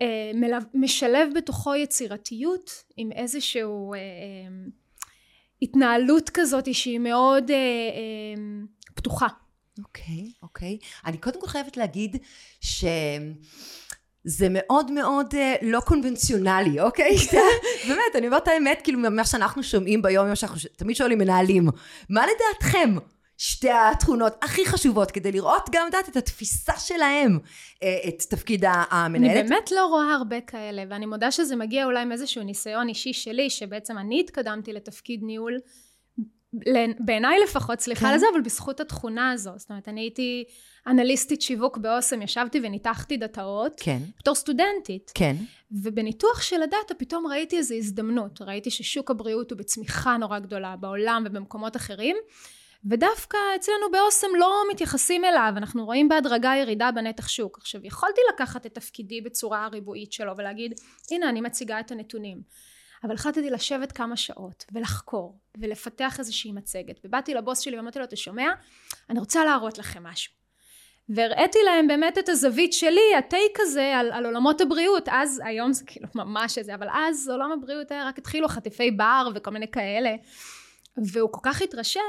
אה, 0.00 0.30
משלב 0.74 1.28
בתוכו 1.34 1.74
יצירתיות 1.74 2.70
עם 2.96 3.12
איזשהו 3.12 3.94
אה, 3.94 3.98
אה, 3.98 4.02
התנהלות 5.62 6.30
כזאת 6.30 6.74
שהיא 6.74 6.98
מאוד 6.98 7.50
אה, 7.50 7.56
אה, 7.56 8.42
פתוחה. 8.94 9.26
אוקיי, 9.78 10.32
אוקיי. 10.42 10.78
אני 11.06 11.18
קודם 11.18 11.40
כל 11.40 11.46
חייבת 11.46 11.76
להגיד 11.76 12.16
ש... 12.60 12.84
זה 14.24 14.46
מאוד 14.50 14.90
מאוד 14.90 15.34
אה, 15.34 15.54
לא 15.62 15.80
קונבנציונלי, 15.80 16.80
אוקיי? 16.80 17.16
באמת, 17.88 18.16
אני 18.16 18.26
אומרת 18.26 18.48
האמת, 18.48 18.80
כאילו, 18.84 18.98
ממה 18.98 19.24
שאנחנו 19.24 19.62
שומעים 19.62 20.02
ביום 20.02 20.26
יום 20.26 20.36
שאנחנו 20.36 20.56
תמיד 20.76 20.96
שואלים 20.96 21.18
מנהלים, 21.18 21.68
מה 22.10 22.24
לדעתכם 22.26 22.94
שתי 23.38 23.70
התכונות 23.70 24.32
הכי 24.42 24.66
חשובות 24.66 25.10
כדי 25.10 25.32
לראות 25.32 25.68
גם, 25.72 25.86
יודעת, 25.86 26.08
את 26.08 26.16
התפיסה 26.16 26.72
שלהם, 26.78 27.38
אה, 27.82 27.98
את 28.08 28.22
תפקיד 28.30 28.64
המנהלת? 28.90 29.36
אני 29.36 29.48
באמת 29.48 29.72
לא 29.72 29.86
רואה 29.86 30.14
הרבה 30.14 30.40
כאלה, 30.40 30.84
ואני 30.90 31.06
מודה 31.06 31.30
שזה 31.30 31.56
מגיע 31.56 31.84
אולי 31.84 32.04
מאיזשהו 32.04 32.42
ניסיון 32.42 32.88
אישי 32.88 33.12
שלי, 33.12 33.50
שבעצם 33.50 33.98
אני 33.98 34.20
התקדמתי 34.20 34.72
לתפקיד 34.72 35.20
ניהול 35.22 35.58
בעיניי 37.00 37.40
לפחות, 37.44 37.80
סליחה 37.80 38.06
כן. 38.06 38.14
לזה, 38.14 38.26
אבל 38.32 38.40
בזכות 38.40 38.80
התכונה 38.80 39.30
הזו. 39.30 39.50
זאת 39.56 39.70
אומרת, 39.70 39.88
אני 39.88 40.00
הייתי 40.00 40.44
אנליסטית 40.86 41.42
שיווק 41.42 41.78
באוסם, 41.78 42.22
ישבתי 42.22 42.60
וניתחתי 42.62 43.16
דאטאות. 43.16 43.72
כן. 43.76 43.98
בתור 44.18 44.34
סטודנטית. 44.34 45.12
כן. 45.14 45.36
ובניתוח 45.70 46.42
של 46.42 46.62
הדאטה 46.62 46.94
פתאום 46.98 47.26
ראיתי 47.26 47.56
איזו 47.56 47.74
הזדמנות. 47.74 48.42
ראיתי 48.42 48.70
ששוק 48.70 49.10
הבריאות 49.10 49.50
הוא 49.50 49.58
בצמיחה 49.58 50.16
נורא 50.16 50.38
גדולה 50.38 50.76
בעולם 50.76 51.24
ובמקומות 51.26 51.76
אחרים. 51.76 52.16
ודווקא 52.90 53.38
אצלנו 53.56 53.90
באוסם 53.92 54.26
לא 54.38 54.62
מתייחסים 54.70 55.24
אליו, 55.24 55.52
אנחנו 55.56 55.84
רואים 55.84 56.08
בהדרגה 56.08 56.52
ירידה 56.60 56.90
בנתח 56.90 57.28
שוק. 57.28 57.58
עכשיו, 57.58 57.80
יכולתי 57.84 58.20
לקחת 58.34 58.66
את 58.66 58.74
תפקידי 58.74 59.20
בצורה 59.20 59.64
הריבועית 59.64 60.12
שלו 60.12 60.36
ולהגיד, 60.36 60.80
הנה, 61.10 61.28
אני 61.28 61.40
מציגה 61.40 61.80
את 61.80 61.90
הנתונים. 61.90 62.42
אבל 63.04 63.14
החלטתי 63.14 63.50
לשבת 63.50 63.92
כמה 63.92 64.16
שעות 64.16 64.64
ולחקור 64.72 65.38
ולפתח 65.58 66.18
איזושהי 66.18 66.52
מצגת. 66.52 67.00
ובאתי 67.04 67.34
לבוס 67.34 67.60
שלי 67.60 67.76
ואמרתי 67.76 67.98
לו, 67.98 68.04
אתה 68.04 68.16
שומע? 68.16 68.50
אני 69.10 69.20
רוצה 69.20 69.44
להראות 69.44 69.78
לכם 69.78 70.02
משהו. 70.02 70.32
והראיתי 71.08 71.58
להם 71.64 71.88
באמת 71.88 72.18
את 72.18 72.28
הזווית 72.28 72.72
שלי, 72.72 73.14
הטייק 73.18 73.60
הזה 73.60 73.96
על, 73.96 74.12
על 74.12 74.26
עולמות 74.26 74.60
הבריאות, 74.60 75.08
אז 75.12 75.42
היום 75.44 75.72
זה 75.72 75.84
כאילו 75.86 76.08
ממש 76.14 76.58
איזה, 76.58 76.74
אבל 76.74 76.86
אז 76.92 77.28
עולם 77.28 77.52
הבריאות 77.52 77.90
היה 77.90 78.08
רק 78.08 78.18
התחילו 78.18 78.48
חטיפי 78.48 78.90
בר 78.90 79.28
וכל 79.34 79.50
מיני 79.50 79.70
כאלה, 79.70 80.10
והוא 80.96 81.28
כל 81.32 81.40
כך 81.42 81.62
התרשם, 81.62 82.00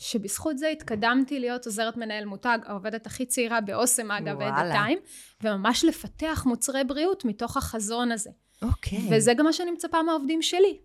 שבזכות 0.00 0.58
זה 0.58 0.68
התקדמתי 0.68 1.40
להיות 1.40 1.66
עוזרת 1.66 1.96
מנהל 1.96 2.24
מותג, 2.24 2.58
העובדת 2.66 3.06
הכי 3.06 3.26
צעירה 3.26 3.60
באוסם 3.60 4.10
אגב, 4.10 4.40
הטיים, 4.40 4.98
וממש 5.42 5.84
לפתח 5.84 6.42
מוצרי 6.46 6.84
בריאות 6.84 7.24
מתוך 7.24 7.56
החזון 7.56 8.12
הזה. 8.12 8.30
אוקיי. 8.62 9.08
וזה 9.10 9.34
גם 9.34 9.44
מה 9.44 9.52
שאני 9.52 9.70
מצפה 9.70 10.02
מהעובדים 10.02 10.42
שלי. 10.42 10.78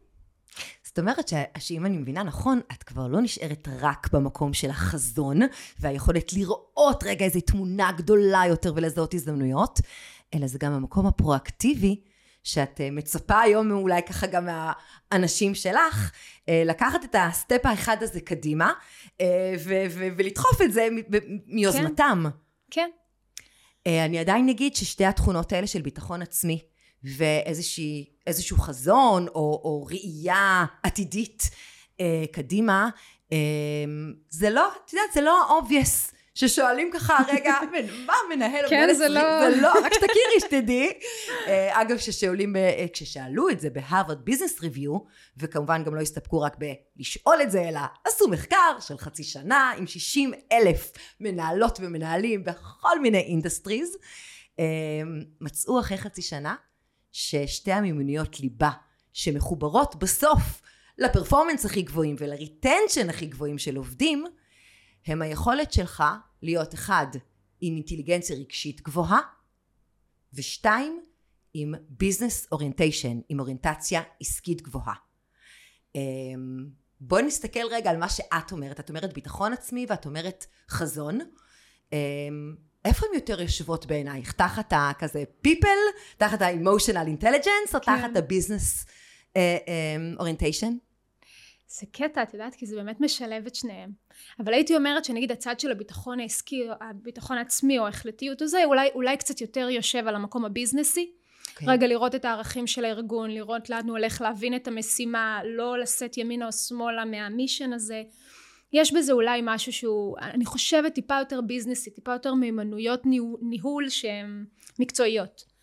זאת 0.83 0.99
אומרת 0.99 1.31
שאם 1.57 1.85
אני 1.85 1.97
מבינה 1.97 2.23
נכון, 2.23 2.59
את 2.71 2.83
כבר 2.83 3.07
לא 3.07 3.21
נשארת 3.21 3.67
רק 3.79 4.13
במקום 4.13 4.53
של 4.53 4.69
החזון 4.69 5.39
והיכולת 5.79 6.33
לראות 6.33 7.03
רגע 7.03 7.25
איזו 7.25 7.39
תמונה 7.41 7.91
גדולה 7.91 8.43
יותר 8.49 8.73
ולזהות 8.75 9.13
הזדמנויות, 9.13 9.79
אלא 10.33 10.47
זה 10.47 10.57
גם 10.59 10.71
המקום 10.71 11.05
הפרואקטיבי 11.05 12.01
שאת 12.45 12.81
אה, 12.81 12.91
מצפה 12.91 13.41
היום 13.41 13.71
אולי 13.71 14.01
ככה 14.03 14.27
גם 14.27 14.45
מהאנשים 14.45 15.55
שלך, 15.55 16.11
אה, 16.49 16.63
לקחת 16.65 17.03
את 17.03 17.15
הסטפ 17.19 17.65
האחד 17.65 18.03
הזה 18.03 18.21
קדימה 18.21 18.73
אה, 19.21 19.53
ו- 19.59 19.85
ו- 19.89 20.07
ולדחוף 20.17 20.61
את 20.61 20.73
זה 20.73 20.87
מיוזמתם. 21.47 22.23
כן. 22.71 22.81
כן. 22.81 22.89
אני 24.05 24.19
עדיין 24.19 24.49
אגיד 24.49 24.75
ששתי 24.75 25.05
התכונות 25.05 25.53
האלה 25.53 25.67
של 25.67 25.81
ביטחון 25.81 26.21
עצמי 26.21 26.61
ואיזשהו 27.03 28.57
חזון 28.57 29.27
או, 29.27 29.61
או 29.63 29.87
ראייה 29.89 30.65
עתידית 30.83 31.49
אה, 31.99 32.23
קדימה, 32.31 32.89
אה, 33.31 33.37
זה 34.29 34.49
לא, 34.49 34.67
את 34.85 34.93
יודעת, 34.93 35.13
זה 35.13 35.21
לא 35.21 35.59
obvious. 35.59 36.14
ששואלים 36.35 36.89
ככה, 36.93 37.17
רגע, 37.27 37.53
מה 38.07 38.13
מנהל 38.29 38.69
כן, 38.69 38.93
זה 38.93 39.07
לא... 39.09 39.21
זה 39.51 39.61
לא, 39.61 39.73
רק 39.83 39.93
שתכירי, 39.93 40.39
שתדעי. 40.39 40.91
אה, 41.47 41.81
אגב, 41.81 41.97
כששואלים, 41.97 42.55
אה, 42.55 42.85
כששאלו 42.93 43.49
את 43.49 43.59
זה 43.59 43.69
בהרווארד 43.69 44.25
ביזנס 44.25 44.61
ריוויו, 44.61 44.97
וכמובן 45.37 45.83
גם 45.83 45.95
לא 45.95 46.01
הסתפקו 46.01 46.41
רק 46.41 46.57
בלשאול 46.57 47.41
את 47.41 47.51
זה, 47.51 47.69
אלא 47.69 47.79
עשו 48.03 48.27
מחקר 48.27 48.79
של 48.79 48.97
חצי 48.97 49.23
שנה 49.23 49.71
עם 49.77 49.87
60 49.87 50.31
אלף 50.51 50.91
מנהלות 51.19 51.79
ומנהלים 51.81 52.43
בכל 52.43 52.99
מיני 52.99 53.19
industries, 53.19 53.97
אה, 54.59 54.65
מצאו 55.41 55.79
אחרי 55.79 55.97
חצי 55.97 56.21
שנה 56.21 56.55
ששתי 57.11 57.71
המיומנויות 57.71 58.39
ליבה 58.39 58.71
שמחוברות 59.13 59.95
בסוף 59.95 60.61
ל 60.97 61.03
performance 61.03 61.65
הכי 61.65 61.81
גבוהים 61.81 62.15
ול 62.19 62.36
retention 62.36 63.09
הכי 63.09 63.25
גבוהים 63.25 63.57
של 63.57 63.75
עובדים, 63.75 64.25
הם 65.05 65.21
היכולת 65.21 65.73
שלך 65.73 66.03
להיות 66.41 66.73
אחד 66.73 67.07
עם 67.61 67.75
אינטליגנציה 67.75 68.35
רגשית 68.35 68.81
גבוהה 68.81 69.19
ושתיים 70.33 71.03
עם 71.53 71.73
business 71.89 72.47
orientation, 72.51 73.19
עם 73.29 73.39
אוריינטציה 73.39 74.01
עסקית 74.21 74.61
גבוהה. 74.61 74.93
אמ, 75.95 76.69
בואי 76.99 77.23
נסתכל 77.23 77.67
רגע 77.71 77.89
על 77.89 77.97
מה 77.97 78.09
שאת 78.09 78.51
אומרת. 78.51 78.79
את 78.79 78.89
אומרת 78.89 79.13
ביטחון 79.13 79.53
עצמי 79.53 79.85
ואת 79.89 80.05
אומרת 80.05 80.45
חזון. 80.69 81.19
אמ, 81.93 82.55
איפה 82.85 83.05
הן 83.05 83.15
יותר 83.15 83.41
יושבות 83.41 83.85
בעינייך? 83.85 84.31
תחת 84.31 84.73
הכזה 84.75 85.23
people, 85.47 85.99
תחת 86.17 86.41
ה-emotional 86.41 87.21
intelligence, 87.21 87.75
או 87.75 87.81
כן. 87.81 87.97
תחת 87.97 88.15
ה-business 88.15 88.85
uh, 89.33 89.37
um, 89.37 90.21
orientation? 90.21 90.73
זה 91.67 91.85
קטע, 91.91 92.23
את 92.23 92.33
יודעת, 92.33 92.55
כי 92.55 92.65
זה 92.65 92.75
באמת 92.75 93.01
משלב 93.01 93.45
את 93.45 93.55
שניהם. 93.55 93.91
אבל 94.39 94.53
הייתי 94.53 94.75
אומרת 94.75 95.05
שנגיד 95.05 95.31
הצד 95.31 95.59
של 95.59 95.71
הביטחון 95.71 96.19
העסקי, 96.19 96.67
הביטחון 96.81 97.37
העצמי, 97.37 97.79
או 97.79 97.85
ההחלטיות 97.85 98.41
הזה, 98.41 98.65
אולי, 98.65 98.89
אולי 98.95 99.17
קצת 99.17 99.41
יותר 99.41 99.69
יושב 99.69 100.07
על 100.07 100.15
המקום 100.15 100.45
הביזנסי. 100.45 101.11
Okay. 101.11 101.51
אוקיי. 101.51 101.67
רגע 101.67 101.87
לראות 101.87 102.15
את 102.15 102.25
הערכים 102.25 102.67
של 102.67 102.85
הארגון, 102.85 103.31
לראות 103.31 103.69
לאן 103.69 103.89
הוא 103.89 103.97
הולך, 103.97 104.21
להבין 104.21 104.55
את 104.55 104.67
המשימה, 104.67 105.39
לא 105.45 105.79
לשאת 105.79 106.17
ימינה 106.17 106.47
או 106.47 106.51
שמאלה 106.51 107.05
מהמישן 107.05 107.73
הזה. 107.73 108.03
יש 108.73 108.93
בזה 108.93 109.13
אולי 109.13 109.39
משהו 109.43 109.73
שהוא, 109.73 110.17
אני 110.21 110.45
חושבת 110.45 110.93
טיפה 110.93 111.19
יותר 111.19 111.41
ביזנסי, 111.41 111.91
טיפה 111.91 112.13
יותר 112.13 112.33
מיומנויות 112.33 113.01
ניהול 113.41 113.89
שהן 113.89 114.45
מקצועיות. 114.79 115.55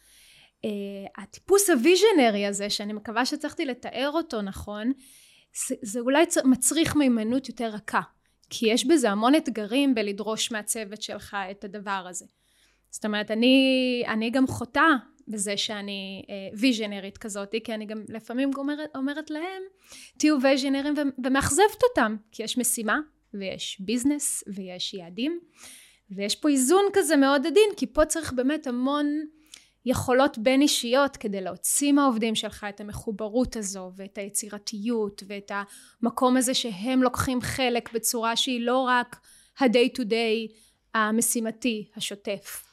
Uh, 0.66 1.22
הטיפוס 1.22 1.70
הוויז'נרי 1.70 2.46
הזה, 2.46 2.70
שאני 2.70 2.92
מקווה 2.92 3.26
שהצלחתי 3.26 3.64
לתאר 3.64 4.10
אותו 4.14 4.42
נכון, 4.42 4.92
זה, 5.68 5.74
זה 5.82 6.00
אולי 6.00 6.24
מצריך 6.44 6.96
מיומנות 6.96 7.48
יותר 7.48 7.68
רכה. 7.68 8.00
כי 8.54 8.66
יש 8.66 8.86
בזה 8.86 9.10
המון 9.10 9.34
אתגרים 9.34 9.94
בלדרוש 9.94 10.52
מהצוות 10.52 11.02
שלך 11.02 11.36
את 11.50 11.64
הדבר 11.64 12.06
הזה. 12.08 12.24
זאת 12.90 13.04
אומרת, 13.04 13.30
אני, 13.30 14.02
אני 14.08 14.30
גם 14.30 14.46
חוטאה 14.46 14.94
בזה 15.28 15.56
שאני 15.56 16.24
אה, 16.30 16.58
ויז'נרית 16.58 17.18
כזאת, 17.18 17.54
כי 17.64 17.74
אני 17.74 17.86
גם 17.86 18.04
לפעמים 18.08 18.50
אומרת, 18.56 18.96
אומרת 18.96 19.30
להם, 19.30 19.62
תהיו 20.18 20.42
ויז'נרים 20.42 20.94
ומאכזבת 21.24 21.82
אותם, 21.90 22.16
כי 22.32 22.42
יש 22.42 22.58
משימה, 22.58 23.00
ויש 23.34 23.80
ביזנס, 23.80 24.44
ויש 24.46 24.94
יעדים, 24.94 25.40
ויש 26.10 26.36
פה 26.36 26.48
איזון 26.48 26.84
כזה 26.92 27.16
מאוד 27.16 27.46
עדין, 27.46 27.70
כי 27.76 27.86
פה 27.86 28.04
צריך 28.04 28.32
באמת 28.32 28.66
המון 28.66 29.26
יכולות 29.86 30.38
בין 30.38 30.62
אישיות 30.62 31.16
כדי 31.16 31.40
להוציא 31.40 31.92
מהעובדים 31.92 32.34
שלך 32.34 32.66
את 32.68 32.80
המחוברות 32.80 33.56
הזו, 33.56 33.92
ואת 33.96 34.18
היצירתיות, 34.18 35.22
ואת 35.26 35.52
המקום 36.02 36.36
הזה 36.36 36.54
שהם 36.54 37.02
לוקחים 37.02 37.40
חלק 37.40 37.92
בצורה 37.92 38.36
שהיא 38.36 38.60
לא 38.60 38.78
רק 38.78 39.20
ה-day 39.60 39.98
to 39.98 40.02
day 40.02 40.52
המשימתי, 40.94 41.90
השוטף. 41.96 42.64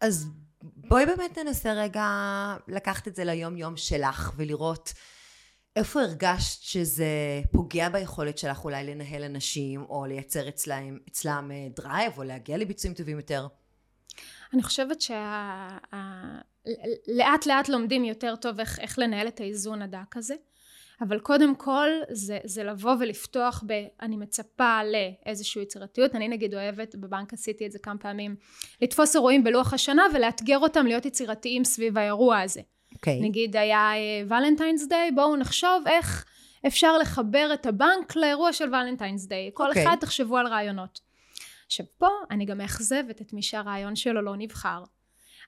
אז 0.00 0.26
בואי 0.62 1.06
באמת 1.06 1.38
ננסה 1.38 1.72
רגע 1.72 2.06
לקחת 2.68 3.08
את 3.08 3.14
זה 3.14 3.24
ליום 3.24 3.56
יום 3.56 3.76
שלך 3.76 4.32
ולראות 4.36 4.92
איפה 5.76 6.00
הרגשת 6.00 6.62
שזה 6.62 7.06
פוגע 7.52 7.88
ביכולת 7.88 8.38
שלך 8.38 8.64
אולי 8.64 8.84
לנהל 8.84 9.22
אנשים 9.22 9.82
או 9.82 10.06
לייצר 10.06 10.48
אצלם, 10.48 10.98
אצלם 11.08 11.50
drive 11.76 12.18
או 12.18 12.22
להגיע 12.22 12.56
לביצועים 12.56 12.94
טובים 12.94 13.16
יותר? 13.16 13.46
אני 14.54 14.62
חושבת 14.62 15.00
שלאט 15.00 15.12
שה... 17.42 17.46
לאט 17.46 17.68
לומדים 17.68 18.04
יותר 18.04 18.36
טוב 18.36 18.60
איך, 18.60 18.78
איך 18.78 18.98
לנהל 18.98 19.28
את 19.28 19.40
האיזון 19.40 19.82
הדק 19.82 20.16
הזה. 20.16 20.34
אבל 21.00 21.18
קודם 21.18 21.54
כל 21.54 21.88
זה, 22.10 22.38
זה 22.44 22.64
לבוא 22.64 22.94
ולפתוח 23.00 23.64
ב... 23.66 23.72
אני 24.02 24.16
מצפה 24.16 24.80
לאיזושהי 24.84 25.62
יצירתיות. 25.62 26.14
אני 26.14 26.28
נגיד 26.28 26.54
אוהבת, 26.54 26.94
בבנק 26.94 27.32
עשיתי 27.32 27.66
את 27.66 27.72
זה 27.72 27.78
כמה 27.78 27.98
פעמים, 27.98 28.36
לתפוס 28.82 29.16
אירועים 29.16 29.44
בלוח 29.44 29.74
השנה 29.74 30.02
ולאתגר 30.14 30.58
אותם 30.58 30.86
להיות 30.86 31.06
יצירתיים 31.06 31.64
סביב 31.64 31.98
האירוע 31.98 32.40
הזה. 32.40 32.60
Okay. 32.60 32.94
אוקיי. 32.94 33.20
נגיד 33.20 33.56
היה 33.56 33.90
ולנטיינס 34.28 34.84
uh, 34.84 34.88
דיי, 34.88 35.10
בואו 35.10 35.36
נחשוב 35.36 35.84
איך 35.86 36.24
אפשר 36.66 36.98
לחבר 36.98 37.50
את 37.54 37.66
הבנק 37.66 38.16
לאירוע 38.16 38.52
של 38.52 38.68
ולנטיינס 38.68 39.26
דיי. 39.26 39.50
כל 39.54 39.64
okay. 39.64 39.68
אוקיי. 39.68 39.84
אחד 39.84 39.96
תחשבו 40.00 40.36
על 40.36 40.46
רעיונות. 40.46 41.09
עכשיו 41.70 41.86
פה 41.98 42.08
אני 42.30 42.44
גם 42.44 42.58
מאכזבת 42.58 43.20
את 43.20 43.32
מי 43.32 43.42
שהרעיון 43.42 43.96
שלו 43.96 44.22
לא 44.22 44.34
נבחר. 44.38 44.82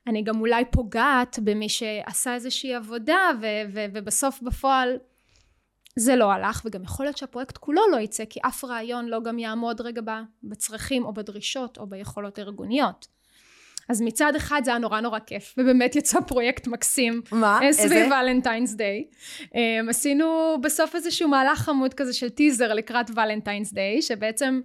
אני 0.06 0.22
גם 0.22 0.40
אולי 0.40 0.64
פוגעת 0.70 1.38
במי 1.44 1.68
שעשה 1.68 2.34
איזושהי 2.34 2.74
עבודה 2.74 3.30
ו- 3.40 3.72
ו- 3.72 3.86
ובסוף 3.94 4.42
בפועל 4.42 4.98
זה 5.96 6.16
לא 6.16 6.32
הלך 6.32 6.62
וגם 6.64 6.82
יכול 6.82 7.06
להיות 7.06 7.16
שהפרויקט 7.16 7.56
כולו 7.58 7.82
לא 7.92 7.96
יצא 7.96 8.24
כי 8.24 8.40
אף 8.42 8.64
רעיון 8.64 9.06
לא 9.06 9.22
גם 9.22 9.38
יעמוד 9.38 9.80
רגע 9.80 10.02
בצרכים 10.42 11.04
או 11.04 11.14
בדרישות 11.14 11.78
או 11.78 11.86
ביכולות 11.86 12.38
הארגוניות. 12.38 13.06
אז 13.88 14.02
מצד 14.02 14.36
אחד 14.36 14.60
זה 14.64 14.70
היה 14.70 14.78
נורא 14.78 15.00
נורא 15.00 15.18
כיף 15.18 15.54
ובאמת 15.58 15.96
יצא 15.96 16.20
פרויקט 16.20 16.66
מקסים. 16.66 17.22
מה? 17.32 17.58
איזה? 17.62 17.82
סביב 17.82 18.06
ולנטיינס 18.06 18.74
דיי. 18.74 19.04
עשינו 19.88 20.56
בסוף 20.62 20.94
איזשהו 20.94 21.28
מהלך 21.28 21.58
חמוד 21.58 21.94
כזה 21.94 22.12
של 22.12 22.28
טיזר 22.28 22.74
לקראת 22.74 23.10
ולנטיינס 23.10 23.72
דיי 23.72 24.02
שבעצם 24.02 24.60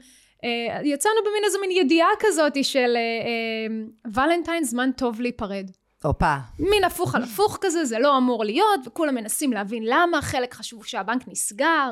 יצאנו 0.84 1.16
במין 1.22 1.44
איזו 1.46 1.60
מין 1.62 1.72
ידיעה 1.72 2.10
כזאת 2.20 2.64
של 2.64 2.98
ולנטיינס 4.14 4.68
uh, 4.68 4.70
uh, 4.70 4.72
זמן 4.72 4.92
טוב 4.92 5.22
להיפרד. 5.22 5.70
הופה. 6.04 6.36
מין 6.60 6.84
הפוך 6.84 7.16
על 7.16 7.24
הפוך 7.24 7.58
כזה, 7.62 7.86
זה 7.86 8.00
לא 8.00 8.18
אמור 8.18 8.44
להיות, 8.44 8.80
וכולם 8.86 9.16
מנסים 9.16 9.54
להבין 9.54 9.84
למה, 9.86 10.22
חלק 10.22 10.54
חשבו 10.54 10.84
שהבנק 10.84 11.28
נסגר, 11.28 11.92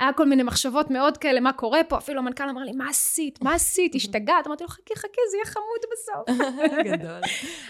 היה 0.00 0.12
כל 0.12 0.26
מיני 0.26 0.42
מחשבות 0.42 0.90
מאוד 0.90 1.16
כאלה, 1.16 1.40
מה 1.40 1.52
קורה 1.52 1.84
פה, 1.84 1.98
אפילו 1.98 2.18
המנכ"ל 2.18 2.48
אמר 2.48 2.60
לי, 2.60 2.72
מה 2.72 2.88
עשית? 2.88 3.42
מה 3.42 3.54
עשית? 3.54 3.94
השתגעת? 3.94 4.46
אמרתי 4.46 4.64
לו, 4.64 4.70
חכי, 4.70 4.96
חכי, 4.96 5.20
זה 5.30 5.36
יהיה 5.36 5.46
חמוד 5.46 5.80
בסוף. 5.92 6.46
גדול. 6.92 7.20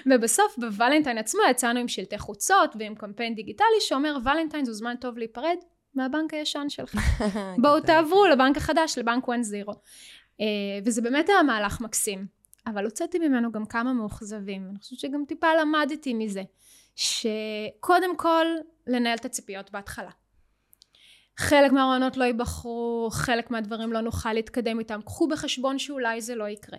ובסוף, 0.07 0.59
בוולנטיין 0.59 1.19
עצמו, 1.19 1.41
יצאנו 1.51 1.81
עם 1.81 1.89
שלטי 1.89 2.19
חוצות 2.19 2.77
ועם 2.79 2.95
קמפיין 2.95 3.35
דיגיטלי 3.35 3.81
שאומר, 3.81 4.17
ולנטיין 4.25 4.65
זה 4.65 4.73
זמן 4.73 4.95
טוב 5.01 5.19
להיפרד 5.19 5.57
מהבנק 5.97 6.35
הישן 6.35 6.69
שלך. 6.69 6.95
בואו 7.63 7.81
תעברו 7.81 8.27
לבנק 8.27 8.57
החדש, 8.57 8.99
לבנק 8.99 9.25
1-0. 9.29 9.33
וזה 10.85 11.03
באמת 11.03 11.29
היה 11.29 11.43
מהלך 11.43 11.81
מקסים. 11.81 12.27
אבל 12.67 12.85
הוצאתי 12.85 13.19
ממנו 13.19 13.53
גם 13.53 13.67
כמה 13.67 13.93
מאוכזבים. 13.93 14.69
אני 14.71 14.79
חושבת 14.79 14.99
שגם 14.99 15.25
טיפה 15.29 15.47
למדתי 15.61 16.15
מזה. 16.15 16.43
שקודם 16.97 18.17
כל, 18.17 18.47
לנהל 18.87 19.17
את 19.17 19.25
הציפיות 19.25 19.71
בהתחלה. 19.71 20.11
חלק 21.37 21.73
מהרעיונות 21.73 22.17
לא 22.17 22.25
ייבחרו, 22.25 23.09
חלק 23.13 23.51
מהדברים 23.51 23.93
לא 23.93 24.01
נוכל 24.01 24.33
להתקדם 24.33 24.79
איתם. 24.79 25.01
קחו 25.05 25.29
בחשבון 25.29 25.79
שאולי 25.79 26.21
זה 26.21 26.35
לא 26.35 26.49
יקרה. 26.49 26.79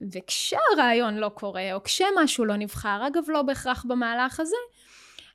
וכשהרעיון 0.00 1.16
לא 1.16 1.28
קורה, 1.28 1.74
או 1.74 1.82
כשמשהו 1.82 2.44
לא 2.44 2.56
נבחר, 2.56 3.06
אגב 3.06 3.24
לא 3.28 3.42
בהכרח 3.42 3.84
במהלך 3.88 4.40
הזה, 4.40 4.56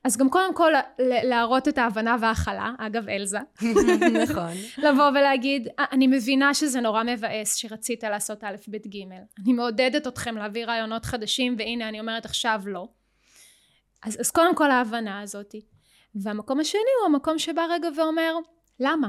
אז 0.04 0.16
גם 0.16 0.30
קודם 0.30 0.54
כל 0.54 0.72
להראות 0.98 1.68
את 1.68 1.78
ההבנה 1.78 2.16
וההכלה, 2.20 2.72
אגב 2.78 3.08
אלזה. 3.08 3.38
נכון. 4.22 4.52
לבוא 4.78 5.08
ולהגיד, 5.10 5.68
אה, 5.78 5.84
אני 5.92 6.06
מבינה 6.06 6.54
שזה 6.54 6.80
נורא 6.80 7.02
מבאס 7.02 7.56
שרצית 7.56 8.04
לעשות 8.04 8.44
א', 8.44 8.56
ב', 8.68 8.76
ג', 8.76 8.96
אני 9.44 9.52
מעודדת 9.52 10.06
אתכם 10.06 10.36
להביא 10.36 10.66
רעיונות 10.66 11.04
חדשים, 11.04 11.54
והנה 11.58 11.88
אני 11.88 12.00
אומרת 12.00 12.24
עכשיו 12.24 12.62
לא. 12.66 12.88
אז, 14.02 14.20
אז 14.20 14.30
קודם 14.30 14.54
כל 14.54 14.70
ההבנה 14.70 15.20
הזאתי. 15.20 15.60
והמקום 16.14 16.60
השני 16.60 16.80
הוא 17.00 17.14
המקום 17.14 17.38
שבא 17.38 17.62
רגע 17.70 17.88
ואומר, 17.96 18.34
למה? 18.80 19.08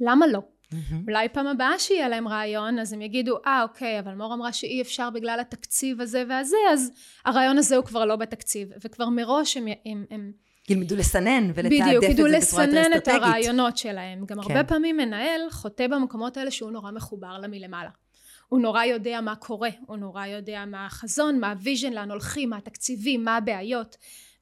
למה 0.00 0.26
לא? 0.26 0.40
Mm-hmm. 0.72 0.94
אולי 1.08 1.28
פעם 1.28 1.46
הבאה 1.46 1.78
שיהיה 1.78 2.08
להם 2.08 2.28
רעיון, 2.28 2.78
אז 2.78 2.92
הם 2.92 3.02
יגידו, 3.02 3.36
אה, 3.46 3.62
אוקיי, 3.62 3.98
אבל 3.98 4.14
מור 4.14 4.34
אמרה 4.34 4.52
שאי 4.52 4.82
אפשר 4.82 5.10
בגלל 5.10 5.40
התקציב 5.40 6.00
הזה 6.00 6.24
והזה, 6.28 6.56
אז 6.72 6.90
הרעיון 7.24 7.58
הזה 7.58 7.76
הוא 7.76 7.84
כבר 7.84 8.04
לא 8.04 8.16
בתקציב. 8.16 8.68
וכבר 8.84 9.08
מראש 9.08 9.56
הם... 9.56 9.66
הם, 9.86 10.04
הם 10.10 10.32
ילמדו 10.68 10.96
לסנן 10.96 11.50
ולתעדף 11.54 12.10
את 12.10 12.16
זה 12.16 12.22
בצורה 12.22 12.28
יותר 12.28 12.38
אסטרטגית. 12.38 12.68
בדיוק, 12.68 12.68
ידעו 12.68 12.86
לסנן 12.86 12.96
את 12.96 13.08
הרעיונות 13.08 13.76
שלהם. 13.78 14.26
גם 14.26 14.42
כן. 14.42 14.50
הרבה 14.50 14.64
פעמים 14.64 14.96
מנהל 14.96 15.40
חוטא 15.50 15.86
במקומות 15.86 16.36
האלה 16.36 16.50
שהוא 16.50 16.70
נורא 16.70 16.90
מחובר 16.90 17.38
ללמעלה. 17.38 17.90
הוא 18.48 18.60
נורא 18.60 18.84
יודע 18.84 19.20
מה 19.20 19.36
קורה, 19.36 19.70
הוא 19.86 19.96
נורא 19.96 20.26
יודע 20.26 20.64
מה 20.66 20.86
החזון, 20.86 21.40
מה 21.40 21.50
ה 21.50 21.55
vision, 21.55 21.92
לאן 21.92 22.10
הולכים, 22.10 22.50
מה 22.50 22.56
התקציבים, 22.56 23.24
מה 23.24 23.36
הבעיות. 23.36 23.96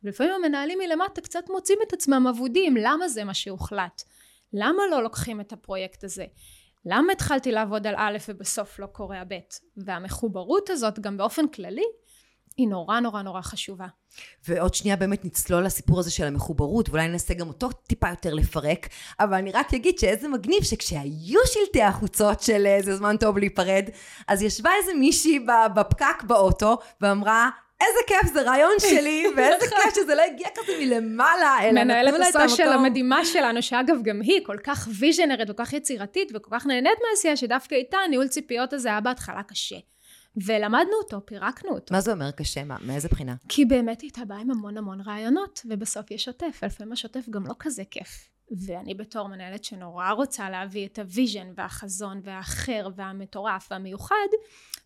ולפעמים 0.04 0.32
המנהלים 0.32 0.78
מלמטה 0.78 1.20
קצת 1.20 1.50
מוצאים 1.50 1.78
את 1.88 1.92
עצמם 1.92 2.26
אבודים, 2.30 2.76
למה 2.76 3.08
זה 3.08 3.24
מה 3.24 3.34
שהוחלט? 3.34 4.02
למה 4.54 4.82
לא 4.90 5.02
לוקחים 5.02 5.40
את 5.40 5.52
הפרויקט 5.52 6.04
הזה? 6.04 6.24
למה 6.86 7.12
התחלתי 7.12 7.52
לעבוד 7.52 7.86
על 7.86 7.94
א' 7.96 8.16
ובסוף 8.28 8.78
לא 8.78 8.86
קורה 8.86 9.22
ב'? 9.28 9.38
והמחוברות 9.76 10.70
הזאת 10.70 10.98
גם 10.98 11.16
באופן 11.16 11.48
כללי 11.48 11.84
היא 12.56 12.68
נורא 12.68 13.00
נורא 13.00 13.22
נורא 13.22 13.40
חשובה. 13.40 13.86
ועוד 14.48 14.74
שנייה 14.74 14.96
באמת 14.96 15.24
נצלול 15.24 15.64
לסיפור 15.64 16.00
הזה 16.00 16.10
של 16.10 16.24
המחוברות, 16.24 16.88
ואולי 16.88 17.08
ננסה 17.08 17.34
גם 17.34 17.48
אותו 17.48 17.70
טיפה 17.70 18.08
יותר 18.08 18.34
לפרק, 18.34 18.88
אבל 19.20 19.34
אני 19.34 19.52
רק 19.52 19.74
אגיד 19.74 19.98
שאיזה 19.98 20.28
מגניב 20.28 20.62
שכשהיו 20.62 21.40
שלטי 21.46 21.82
החוצות 21.82 22.40
של 22.40 22.66
איזה 22.66 22.96
זמן 22.96 23.16
טוב 23.16 23.38
להיפרד, 23.38 23.88
אז 24.28 24.42
ישבה 24.42 24.70
איזה 24.80 24.94
מישהי 24.94 25.46
בפקק 25.74 26.22
באוטו 26.26 26.78
ואמרה, 27.00 27.50
איזה 27.80 27.98
כיף, 28.06 28.32
זה 28.32 28.42
רעיון 28.42 28.72
שלי, 28.90 29.26
ואיזה 29.36 29.66
נכון. 29.66 29.78
כיף 29.84 29.94
שזה 29.94 30.14
לא 30.14 30.22
הגיע 30.22 30.48
כזה 30.54 30.72
מלמעלה, 30.80 31.56
אלא 31.62 31.84
נתנו 31.84 31.88
לה 31.88 32.00
את 32.00 32.06
המקום. 32.06 32.20
מנהלת 32.20 32.36
ה 32.36 32.41
social 32.41 32.72
המדהימה 32.72 33.24
שלנו, 33.24 33.62
שאגב, 33.62 33.96
גם 34.02 34.20
היא 34.20 34.40
כל 34.46 34.56
כך 34.64 34.88
ויז'נרית 34.98 35.50
וכל 35.50 35.64
כך 35.64 35.72
יצירתית 35.72 36.32
וכל 36.34 36.50
כך 36.52 36.66
נהנית 36.66 36.98
מהעשייה, 37.08 37.36
שדווקא 37.36 37.74
איתה 37.74 37.98
ניהול 38.10 38.28
ציפיות 38.28 38.72
הזה 38.72 38.88
היה 38.88 39.00
בהתחלה 39.00 39.42
קשה. 39.42 39.76
ולמדנו 40.36 40.92
אותו, 41.02 41.26
פירקנו 41.26 41.70
אותו. 41.70 41.94
מה 41.94 42.00
זה 42.00 42.12
אומר 42.12 42.30
קשה? 42.30 42.64
מה, 42.64 42.76
מאיזה 42.80 43.08
בחינה? 43.08 43.34
כי 43.48 43.64
באמת 43.64 44.00
היא 44.00 44.08
הייתה 44.08 44.24
באה 44.24 44.38
עם 44.38 44.50
המון 44.50 44.76
המון 44.76 45.00
רעיונות, 45.00 45.60
ובסוף 45.64 46.10
יש 46.10 46.24
שוטף, 46.24 46.60
ולפעמים 46.62 46.92
השוטף 46.92 47.28
גם 47.30 47.46
לא 47.46 47.54
כזה 47.58 47.82
כיף. 47.90 48.28
ואני 48.66 48.94
בתור 48.94 49.28
מנהלת 49.28 49.64
שנורא 49.64 50.10
רוצה 50.10 50.50
להביא 50.50 50.86
את 50.86 50.98
ה 50.98 51.06
vision 51.06 51.52
והחזון 51.54 52.20
והאחר 52.24 52.88
והמטורף 52.96 53.68
והמיוחד, 53.70 54.28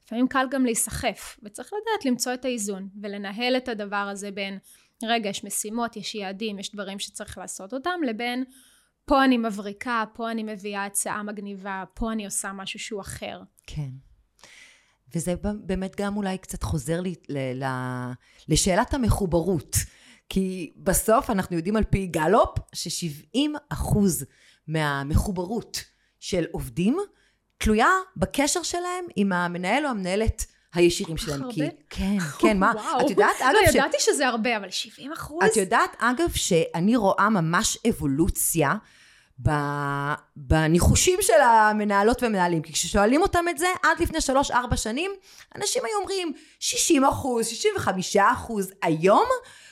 לפעמים 0.08 0.28
קל 0.28 0.46
גם 0.50 0.64
להיסחף, 0.64 1.38
וצריך 1.42 1.68
לדעת 1.72 2.04
למצוא 2.04 2.34
את 2.34 2.44
האיזון, 2.44 2.88
ולנהל 3.02 3.56
את 3.56 3.68
הדבר 3.68 3.96
הזה 3.96 4.30
בין, 4.30 4.58
רגע, 5.02 5.30
יש 5.30 5.44
משימות, 5.44 5.96
יש 5.96 6.14
יעדים, 6.14 6.58
יש 6.58 6.72
דברים 6.72 6.98
שצריך 6.98 7.38
לעשות 7.38 7.74
אותם, 7.74 8.00
לבין 8.06 8.44
פה 9.04 9.24
אני 9.24 9.38
מבריקה, 9.38 10.04
פה 10.14 10.30
אני 10.30 10.42
מביאה 10.42 10.84
הצעה 10.84 11.22
מגניבה, 11.22 11.84
פה 11.94 12.12
אני 12.12 12.24
עושה 12.24 12.52
משהו 12.52 12.78
שהוא 12.78 13.00
אחר. 13.00 13.42
כן. 13.66 13.88
וזה 15.14 15.34
באמת 15.60 15.96
גם 16.00 16.16
אולי 16.16 16.38
קצת 16.38 16.62
חוזר 16.62 17.00
לי 17.00 17.14
ל- 17.28 17.64
ל- 17.64 18.12
לשאלת 18.48 18.94
המחוברות. 18.94 19.76
כי 20.28 20.72
בסוף 20.76 21.30
אנחנו 21.30 21.56
יודעים 21.56 21.76
על 21.76 21.84
פי 21.84 22.06
גלופ 22.06 22.58
ש-70 22.72 23.38
אחוז 23.68 24.24
מהמחוברות 24.66 25.84
של 26.20 26.44
עובדים 26.52 26.98
תלויה 27.58 27.88
בקשר 28.16 28.62
שלהם 28.62 29.04
עם 29.16 29.32
המנהל 29.32 29.84
או 29.84 29.90
המנהלת 29.90 30.46
הישירים 30.74 31.16
שלהם. 31.16 31.42
הרבה? 31.42 31.54
כי, 31.54 31.70
כן, 31.90 32.18
כן, 32.38 32.58
מה, 32.58 32.72
את 33.00 33.10
יודעת, 33.10 33.40
אגב, 33.40 33.52
לא, 33.52 33.58
ידעתי 33.68 33.96
שזה 34.00 34.28
הרבה, 34.28 34.56
אבל 34.56 34.70
70 34.70 35.12
אחוז? 35.12 35.44
את 35.46 35.56
יודעת, 35.56 35.96
אגב, 35.98 36.30
שאני 36.34 36.96
רואה 36.96 37.28
ממש 37.30 37.78
אבולוציה 37.88 38.74
בניחושים 40.36 41.18
של 41.22 41.40
המנהלות 41.40 42.22
והמנהלים. 42.22 42.62
כי 42.62 42.72
כששואלים 42.72 43.22
אותם 43.22 43.44
את 43.50 43.58
זה, 43.58 43.66
עד 43.82 44.00
לפני 44.00 44.18
3-4 44.50 44.76
שנים, 44.76 45.10
אנשים 45.56 45.82
היו 45.84 45.98
אומרים 45.98 46.32
60 46.60 47.04
אחוז, 47.04 47.46
65 47.46 48.16
אחוז. 48.16 48.72
היום, 48.82 49.24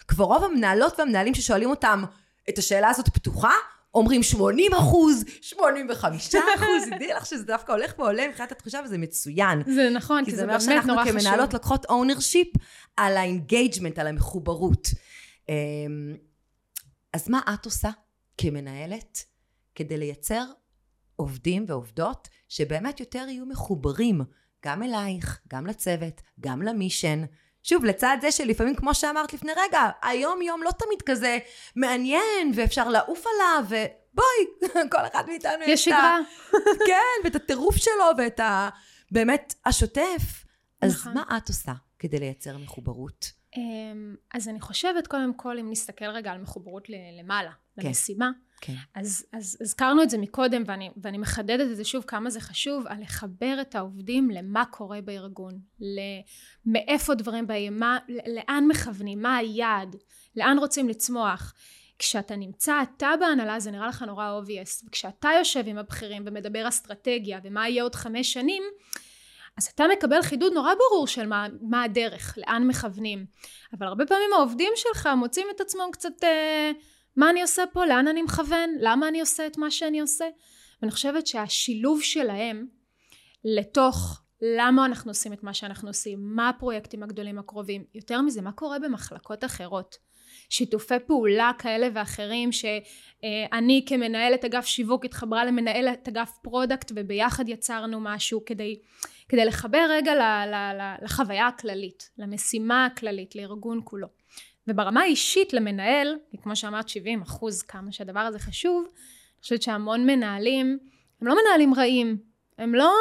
כבר 0.09 0.25
רוב 0.25 0.44
המנהלות 0.44 0.99
והמנהלים 0.99 1.35
ששואלים 1.35 1.70
אותם 1.70 2.05
את 2.49 2.59
השאלה 2.59 2.88
הזאת 2.88 3.09
פתוחה, 3.09 3.53
אומרים 3.97 4.23
80 4.23 4.75
אחוז, 4.75 5.25
85 5.41 6.35
אחוז, 6.35 6.85
תדעי 6.97 7.13
לך 7.17 7.27
שזה 7.27 7.45
דווקא 7.45 7.73
הולך 7.73 7.99
ועולה 7.99 8.29
מבחינת 8.29 8.53
התחושה 8.53 8.81
וזה 8.85 8.99
מצוין. 8.99 9.63
זה 9.67 9.91
נכון, 9.91 10.25
כי, 10.25 10.31
זה, 10.31 10.47
באמת 10.47 10.51
נורא 10.51 10.59
חשוב. 10.59 10.73
כי 10.73 10.87
זה 10.87 10.93
אומר 10.93 11.05
שאנחנו 11.05 11.21
כמנהלות 11.21 11.55
לוקחות 11.55 11.85
ownership 11.85 12.49
על 12.97 13.17
ה 13.16 13.23
engagement, 13.23 13.99
על 13.99 14.07
המחוברות. 14.07 14.89
אמ, 15.49 16.17
אז 17.13 17.29
מה 17.29 17.41
את 17.55 17.65
עושה 17.65 17.91
כמנהלת 18.39 19.25
כדי 19.75 19.97
לייצר 19.97 20.45
עובדים 21.17 21.65
ועובדות 21.69 22.29
שבאמת 22.49 23.01
יותר 23.01 23.27
יהיו 23.29 23.47
מחוברים 23.47 24.21
גם 24.65 24.83
אלייך, 24.83 25.41
גם 25.49 25.67
לצוות, 25.67 26.21
גם 26.41 26.63
ל 26.62 26.69
mission. 26.69 27.25
שוב, 27.68 27.85
לצד 27.85 28.16
זה 28.20 28.33
שלפעמים, 28.33 28.74
כמו 28.74 28.94
שאמרת 28.94 29.33
לפני 29.35 29.52
רגע, 29.57 29.90
היום 30.02 30.42
יום 30.42 30.62
לא 30.62 30.70
תמיד 30.70 31.02
כזה 31.02 31.38
מעניין, 31.76 32.52
ואפשר 32.55 32.88
לעוף 32.88 33.24
עליו, 33.26 33.64
ובואי, 33.64 34.70
כל 34.92 35.07
אחד 35.12 35.24
מאיתנו 35.26 35.64
יש 35.66 35.85
שגרה. 35.85 36.18
כן, 36.88 37.24
ואת 37.24 37.37
הטירוף 37.37 37.76
שלו, 37.76 38.05
ואת 38.18 38.40
ה... 38.40 38.68
באמת 39.11 39.55
השוטף. 39.66 40.44
אז 40.83 40.94
נכון. 40.94 41.14
מה 41.14 41.22
את 41.37 41.48
עושה 41.48 41.72
כדי 41.98 42.18
לייצר 42.18 42.59
מחוברות? 42.59 43.33
אמ, 43.57 44.14
אז 44.35 44.48
אני 44.48 44.61
חושבת, 44.61 45.07
קודם 45.07 45.35
כל, 45.35 45.59
אם 45.59 45.70
נסתכל 45.70 46.05
רגע 46.05 46.33
על 46.33 46.38
מחוברות 46.38 46.88
למעלה, 47.18 47.50
כן. 47.81 47.87
למשימה, 47.87 48.31
כן. 48.61 48.75
אז, 48.95 49.27
אז 49.33 49.59
הזכרנו 49.61 50.03
את 50.03 50.11
זה 50.11 50.19
מקודם, 50.19 50.62
ואני, 50.66 50.90
ואני 51.03 51.19
מחדדת 51.19 51.71
את 51.71 51.77
זה 51.77 51.85
שוב, 51.85 52.05
כמה 52.07 52.31
זה 52.31 52.40
חשוב, 52.40 52.87
על 52.87 53.01
לחבר 53.03 53.59
את 53.61 53.75
העובדים 53.75 54.31
למה 54.31 54.64
קורה 54.64 55.01
בארגון, 55.01 55.59
מאיפה 56.66 57.14
דברים 57.14 57.47
באים, 57.47 57.79
מה, 57.79 57.99
לאן 58.09 58.64
מכוונים, 58.69 59.23
מה 59.23 59.37
היעד, 59.37 59.97
לאן 60.37 60.59
רוצים 60.59 60.88
לצמוח. 60.88 61.55
כשאתה 61.99 62.37
נמצא 62.37 62.83
אתה 62.83 63.11
בהנהלה 63.21 63.61
זה 63.61 63.71
נראה 63.71 63.87
לך 63.87 64.03
נורא 64.03 64.40
obvious, 64.40 64.87
וכשאתה 64.88 65.29
יושב 65.38 65.62
עם 65.66 65.79
הבכירים 65.79 66.23
ומדבר 66.27 66.69
אסטרטגיה 66.69 67.40
ומה 67.45 67.69
יהיה 67.69 67.83
עוד 67.83 67.95
חמש 67.95 68.33
שנים, 68.33 68.62
אז 69.57 69.71
אתה 69.75 69.85
מקבל 69.92 70.23
חידוד 70.23 70.53
נורא 70.53 70.73
ברור 70.75 71.07
של 71.07 71.27
מה, 71.27 71.47
מה 71.61 71.83
הדרך, 71.83 72.38
לאן 72.38 72.66
מכוונים. 72.66 73.27
אבל 73.73 73.87
הרבה 73.87 74.07
פעמים 74.07 74.33
העובדים 74.37 74.73
שלך 74.77 75.09
מוצאים 75.16 75.47
את 75.57 75.61
עצמם 75.61 75.88
קצת... 75.92 76.25
אה, 76.25 76.71
מה 77.16 77.31
אני 77.31 77.42
עושה 77.42 77.62
פה, 77.72 77.87
לאן 77.87 78.09
אני 78.09 78.22
מכוון, 78.22 78.70
למה 78.81 79.09
אני 79.09 79.20
עושה 79.20 79.46
את 79.46 79.59
מה 79.59 79.70
שאני 79.70 80.00
עושה. 80.00 80.24
ואני 80.83 80.92
חושבת 80.92 81.26
שהשילוב 81.26 82.02
שלהם 82.02 82.66
לתוך 83.44 84.22
למה 84.42 84.85
אנחנו 84.87 85.11
עושים 85.11 85.33
את 85.33 85.42
מה 85.42 85.55
שאנחנו 85.55 85.88
עושים, 85.88 86.18
מה 86.22 86.48
הפרויקטים 86.48 87.02
הגדולים 87.02 87.38
הקרובים, 87.38 87.85
יותר 87.94 88.20
מזה, 88.20 88.42
מה 88.42 88.52
קורה 88.52 88.79
במחלקות 88.79 89.44
אחרות. 89.44 89.96
שיתופי 90.50 90.94
פעולה 91.07 91.50
כאלה 91.59 91.88
ואחרים 91.94 92.52
שאני 92.52 93.85
כמנהלת 93.88 94.44
אגף 94.44 94.66
שיווק 94.66 95.05
התחברה 95.05 95.44
למנהלת 95.44 96.09
אגף 96.09 96.31
product 96.42 96.92
וביחד 96.96 97.48
יצרנו 97.48 98.00
משהו 98.00 98.44
כדי, 98.44 98.81
כדי 99.29 99.44
לחבר 99.44 99.87
רגע 99.90 100.14
ל, 100.14 100.22
ל, 100.50 100.55
ל, 100.55 101.05
לחוויה 101.05 101.46
הכללית, 101.46 102.11
למשימה 102.18 102.87
הכללית, 102.87 103.37
לארגון 103.37 103.81
כולו. 103.85 104.09
וברמה 104.68 105.00
האישית 105.00 105.52
למנהל, 105.52 106.16
כמו 106.42 106.57
שאמרת 106.57 106.88
70 106.88 107.22
אחוז 107.22 107.62
כמה 107.62 107.92
שהדבר 107.92 108.20
הזה 108.20 108.38
חשוב, 108.38 108.85
אני 108.85 109.42
חושבת 109.42 109.62
שהמון 109.62 110.07
מנהלים 110.07 110.79
הם 111.20 111.26
לא 111.26 111.37
מנהלים 111.42 111.74
רעים, 111.74 112.16
הם 112.59 112.74
לא 112.74 112.94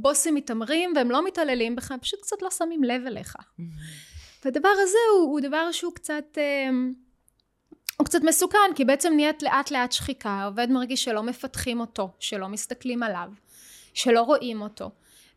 בוסים 0.00 0.34
מתעמרים 0.34 0.92
והם 0.96 1.10
לא 1.10 1.24
מתעללים 1.24 1.76
בך, 1.76 1.90
הם 1.90 1.98
פשוט 1.98 2.20
קצת 2.20 2.42
לא 2.42 2.50
שמים 2.50 2.84
לב 2.84 3.06
אליך. 3.06 3.36
Mm-hmm. 3.36 3.62
והדבר 4.44 4.72
הזה 4.82 4.98
הוא, 5.12 5.30
הוא 5.30 5.40
דבר 5.40 5.72
שהוא 5.72 5.94
קצת, 5.94 6.38
אה, 6.38 6.70
הוא 7.96 8.04
קצת 8.04 8.22
מסוכן, 8.22 8.58
כי 8.74 8.84
בעצם 8.84 9.12
נהיית 9.16 9.42
לאט 9.42 9.70
לאט 9.70 9.92
שחיקה, 9.92 10.30
העובד 10.30 10.70
מרגיש 10.70 11.04
שלא 11.04 11.22
מפתחים 11.22 11.80
אותו, 11.80 12.10
שלא 12.18 12.48
מסתכלים 12.48 13.02
עליו, 13.02 13.28
שלא 13.94 14.20
רואים 14.20 14.62
אותו. 14.62 14.90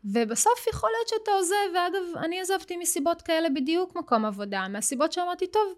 ובסוף 0.04 0.66
יכול 0.72 0.90
להיות 0.96 1.08
שאתה 1.08 1.30
עוזב, 1.30 1.54
ואגב, 1.74 2.24
אני 2.24 2.40
עזבתי 2.40 2.76
מסיבות 2.76 3.22
כאלה 3.22 3.50
בדיוק 3.50 3.96
מקום 3.96 4.24
עבודה, 4.24 4.68
מהסיבות 4.68 5.12
שאמרתי, 5.12 5.46
טוב, 5.46 5.74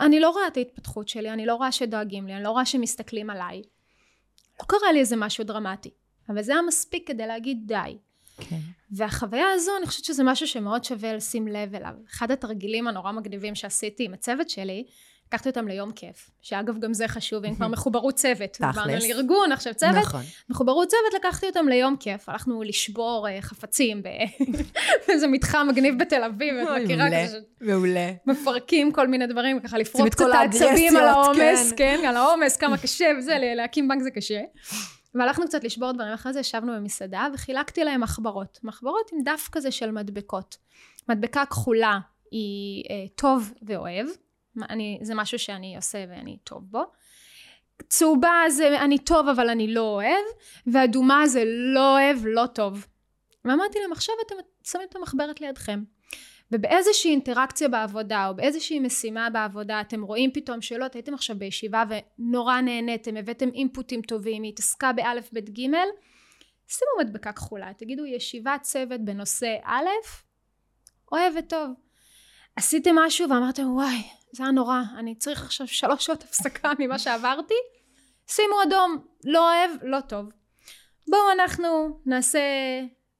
אני 0.00 0.20
לא 0.20 0.30
רואה 0.30 0.46
את 0.46 0.56
ההתפתחות 0.56 1.08
שלי, 1.08 1.30
אני 1.30 1.46
לא 1.46 1.54
רואה 1.54 1.72
שדואגים 1.72 2.26
לי, 2.26 2.34
אני 2.34 2.42
לא 2.42 2.50
רואה 2.50 2.64
שמסתכלים 2.64 3.30
עליי. 3.30 3.62
לא 4.60 4.64
קרה 4.66 4.92
לי 4.92 5.00
איזה 5.00 5.16
משהו 5.16 5.44
דרמטי, 5.44 5.90
אבל 6.28 6.42
זה 6.42 6.52
היה 6.52 6.62
מספיק 6.62 7.08
כדי 7.08 7.26
להגיד 7.26 7.58
די. 7.66 7.98
כן. 8.38 8.60
והחוויה 8.90 9.46
הזו, 9.54 9.72
אני 9.78 9.86
חושבת 9.86 10.04
שזה 10.04 10.24
משהו 10.24 10.46
שמאוד 10.46 10.84
שווה 10.84 11.12
לשים 11.12 11.48
לב 11.48 11.74
אליו. 11.74 11.94
אחד 12.10 12.30
התרגילים 12.30 12.88
הנורא 12.88 13.12
מגניבים 13.12 13.54
שעשיתי 13.54 14.04
עם 14.04 14.14
הצוות 14.14 14.50
שלי, 14.50 14.84
לקחתי 15.28 15.48
אותם 15.48 15.68
ליום 15.68 15.92
כיף, 15.92 16.30
שאגב 16.42 16.78
גם 16.78 16.94
זה 16.94 17.08
חשוב, 17.08 17.44
אם 17.44 17.54
כבר 17.54 17.68
מחוברות 17.74 18.14
צוות. 18.14 18.52
תכלס. 18.52 18.74
דיברנו 18.74 18.92
על 18.92 19.02
ארגון, 19.02 19.52
עכשיו 19.52 19.74
צוות. 19.74 19.96
נכון. 19.96 20.22
מחוברות 20.48 20.88
צוות, 20.88 21.20
לקחתי 21.20 21.46
אותם 21.46 21.68
ליום 21.68 21.96
כיף. 21.96 22.28
הלכנו 22.28 22.62
לשבור 22.62 23.26
uh, 23.28 23.42
חפצים 23.42 24.02
באיזה 24.02 25.26
מתחם 25.32 25.66
מגניב 25.70 25.98
בתל 25.98 26.22
אביב, 26.22 26.54
את 26.54 26.82
מכירה 26.82 27.06
כזה. 27.24 27.38
מעולה. 27.60 28.12
מפרקים 28.26 28.92
כל 28.92 29.08
מיני 29.08 29.26
דברים, 29.26 29.60
ככה 29.60 29.78
לפרוק 29.78 30.08
קצת 30.08 30.26
העצבים 30.32 30.96
על 30.96 31.04
העומס, 31.04 31.72
כן. 31.72 31.96
כן, 32.00 32.06
על 32.08 32.16
העומס, 32.16 32.56
כמה 32.56 32.78
קשה 32.78 33.06
וזה, 33.18 33.38
להקים 33.56 33.88
בנק 33.88 34.02
זה 34.02 34.10
קשה. 34.10 34.40
והלכנו 35.14 35.46
קצת 35.46 35.64
לשבור 35.64 35.92
דברים, 35.92 36.12
אחרי 36.12 36.32
זה 36.32 36.40
ישבנו 36.40 36.72
במסעדה 36.72 37.26
וחילקתי 37.34 37.84
להם 37.84 38.00
מחברות. 38.00 38.58
מחברות 38.62 39.10
עם 39.12 39.22
דף 39.22 39.48
כזה 39.52 39.70
של 39.70 39.90
מדבקות. 39.90 40.56
מדבקה 41.08 41.46
כחולה 41.46 41.98
היא 42.30 42.84
אה, 42.90 43.04
טוב 43.14 43.52
ואוהב, 43.62 44.06
אני, 44.70 44.98
זה 45.02 45.14
משהו 45.14 45.38
שאני 45.38 45.76
עושה 45.76 46.04
ואני 46.08 46.38
טוב 46.44 46.62
בו. 46.70 46.82
צהובה 47.88 48.42
זה 48.48 48.80
אני 48.80 48.98
טוב 48.98 49.28
אבל 49.28 49.48
אני 49.48 49.74
לא 49.74 49.80
אוהב, 49.80 50.24
ואדומה 50.66 51.26
זה 51.26 51.42
לא 51.46 51.92
אוהב, 51.92 52.18
לא 52.24 52.46
טוב. 52.46 52.86
ואמרתי 53.44 53.78
להם, 53.78 53.92
עכשיו 53.92 54.14
אתם 54.26 54.34
שמים 54.64 54.86
את 54.90 54.96
המחברת 54.96 55.40
לידכם. 55.40 55.82
ובאיזושהי 56.52 57.10
אינטראקציה 57.10 57.68
בעבודה 57.68 58.28
או 58.28 58.36
באיזושהי 58.36 58.80
משימה 58.80 59.30
בעבודה 59.30 59.80
אתם 59.80 60.02
רואים 60.02 60.32
פתאום 60.32 60.60
שאלות, 60.60 60.94
הייתם 60.94 61.14
עכשיו 61.14 61.38
בישיבה 61.38 61.84
ונורא 61.88 62.60
נהניתם, 62.60 63.16
הבאתם 63.16 63.48
אינפוטים 63.54 64.02
טובים, 64.02 64.42
היא 64.42 64.52
התעסקה 64.52 64.92
באלף 64.92 65.32
בית 65.32 65.50
גימל, 65.50 65.88
שימו 66.68 66.90
מדבקה 67.00 67.32
כחולה, 67.32 67.72
תגידו 67.78 68.06
ישיבת 68.06 68.62
צוות 68.62 69.00
בנושא 69.00 69.56
א', 69.64 69.86
אוהב 71.12 71.32
וטוב. 71.38 71.87
עשיתם 72.58 72.96
משהו 72.98 73.30
ואמרתם 73.30 73.72
וואי, 73.72 74.02
זה 74.32 74.42
היה 74.42 74.52
נורא, 74.52 74.80
אני 74.96 75.14
צריך 75.14 75.44
עכשיו 75.44 75.66
שלוש 75.68 76.04
שעות 76.04 76.22
הפסקה 76.22 76.72
ממה 76.78 76.98
שעברתי, 76.98 77.54
שימו 78.26 78.62
אדום, 78.68 79.06
לא 79.24 79.50
אוהב, 79.50 79.70
לא 79.82 80.00
טוב. 80.00 80.26
בואו 81.08 81.32
אנחנו 81.32 82.00
נעשה 82.06 82.40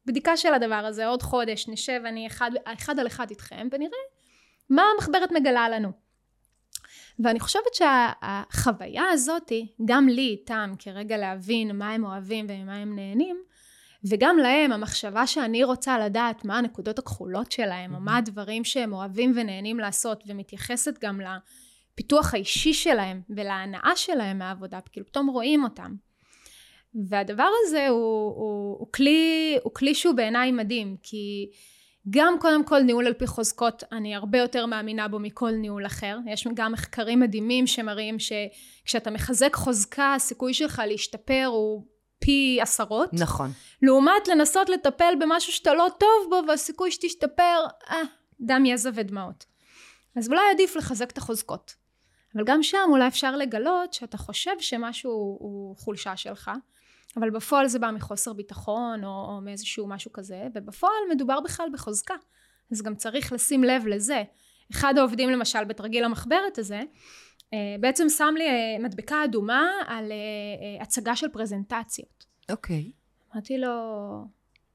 בדיקה 0.06 0.36
של 0.36 0.54
הדבר 0.54 0.74
הזה, 0.74 1.06
עוד 1.06 1.22
חודש 1.22 1.68
נשב 1.68 2.00
אני 2.04 2.26
אחד, 2.26 2.50
אחד 2.64 2.98
על 2.98 3.06
אחד 3.06 3.30
איתכם 3.30 3.68
ונראה 3.72 3.98
מה 4.70 4.82
המחברת 4.94 5.32
מגלה 5.32 5.68
לנו. 5.68 5.92
ואני 7.18 7.40
חושבת 7.40 7.74
שהחוויה 7.74 9.04
הזאתי, 9.12 9.74
גם 9.84 10.08
לי 10.08 10.28
איתם 10.28 10.72
כרגע 10.78 11.16
להבין 11.16 11.78
מה 11.78 11.90
הם 11.90 12.04
אוהבים 12.04 12.46
וממה 12.48 12.76
הם 12.76 12.96
נהנים, 12.96 13.42
וגם 14.04 14.38
להם 14.38 14.72
המחשבה 14.72 15.26
שאני 15.26 15.64
רוצה 15.64 15.98
לדעת 15.98 16.44
מה 16.44 16.58
הנקודות 16.58 16.98
הכחולות 16.98 17.52
שלהם, 17.52 17.94
או 17.94 18.00
מה 18.00 18.16
הדברים 18.16 18.64
שהם 18.64 18.92
אוהבים 18.92 19.32
ונהנים 19.36 19.78
לעשות, 19.78 20.24
ומתייחסת 20.26 20.98
גם 21.00 21.20
לפיתוח 21.20 22.34
האישי 22.34 22.72
שלהם 22.74 23.22
ולהנאה 23.30 23.92
שלהם 23.96 24.38
מהעבודה, 24.38 24.80
כאילו 24.92 25.06
פתאום 25.06 25.26
רואים 25.26 25.64
אותם. 25.64 25.94
והדבר 27.08 27.48
הזה 27.62 27.88
הוא, 27.88 27.98
הוא, 28.36 28.76
הוא, 28.78 28.92
כלי, 28.92 29.56
הוא 29.62 29.74
כלי 29.74 29.94
שהוא 29.94 30.14
בעיניי 30.14 30.52
מדהים, 30.52 30.96
כי 31.02 31.50
גם 32.10 32.34
קודם 32.40 32.64
כל 32.64 32.80
ניהול 32.80 33.06
על 33.06 33.12
פי 33.12 33.26
חוזקות, 33.26 33.84
אני 33.92 34.14
הרבה 34.14 34.38
יותר 34.38 34.66
מאמינה 34.66 35.08
בו 35.08 35.18
מכל 35.18 35.50
ניהול 35.50 35.86
אחר. 35.86 36.18
יש 36.26 36.46
גם 36.54 36.72
מחקרים 36.72 37.20
מדהימים 37.20 37.66
שמראים 37.66 38.16
שכשאתה 38.18 39.10
מחזק 39.10 39.54
חוזקה, 39.54 40.14
הסיכוי 40.14 40.54
שלך 40.54 40.82
להשתפר 40.86 41.44
הוא 41.46 41.84
פי 42.18 42.58
עשרות. 42.62 43.10
נכון. 43.12 43.50
לעומת 43.82 44.28
לנסות 44.28 44.68
לטפל 44.68 45.14
במשהו 45.20 45.52
שאתה 45.52 45.74
לא 45.74 45.86
טוב 45.98 46.30
בו, 46.30 46.40
והסיכוי 46.48 46.90
שתשתפר, 46.90 47.66
אה, 47.90 48.02
דם, 48.40 48.66
יזע 48.66 48.90
ודמעות. 48.94 49.44
אז 50.16 50.28
אולי 50.28 50.40
עדיף 50.54 50.76
לחזק 50.76 51.10
את 51.10 51.18
החוזקות. 51.18 51.74
אבל 52.34 52.44
גם 52.44 52.62
שם 52.62 52.88
אולי 52.88 53.08
אפשר 53.08 53.36
לגלות 53.36 53.92
שאתה 53.92 54.18
חושב 54.18 54.50
שמשהו 54.58 55.10
הוא 55.40 55.76
חולשה 55.76 56.16
שלך, 56.16 56.50
אבל 57.16 57.30
בפועל 57.30 57.68
זה 57.68 57.78
בא 57.78 57.90
מחוסר 57.90 58.32
ביטחון 58.32 59.04
או, 59.04 59.08
או 59.08 59.40
מאיזשהו 59.40 59.86
משהו 59.86 60.12
כזה, 60.12 60.42
ובפועל 60.54 60.92
מדובר 61.10 61.40
בכלל 61.40 61.68
בחוזקה. 61.72 62.14
אז 62.72 62.82
גם 62.82 62.94
צריך 62.94 63.32
לשים 63.32 63.64
לב 63.64 63.86
לזה. 63.86 64.22
אחד 64.72 64.98
העובדים 64.98 65.30
למשל 65.30 65.64
בתרגיל 65.64 66.04
המחברת 66.04 66.58
הזה, 66.58 66.80
בעצם 67.80 68.08
שם 68.08 68.34
לי 68.38 68.48
אה, 68.48 68.76
מדבקה 68.80 69.24
אדומה 69.24 69.70
על 69.86 70.12
אה, 70.12 70.82
הצגה 70.82 71.16
של 71.16 71.28
פרזנטציות. 71.28 72.24
אוקיי. 72.50 72.90
Okay. 72.92 73.34
אמרתי 73.34 73.58
לו, 73.58 73.68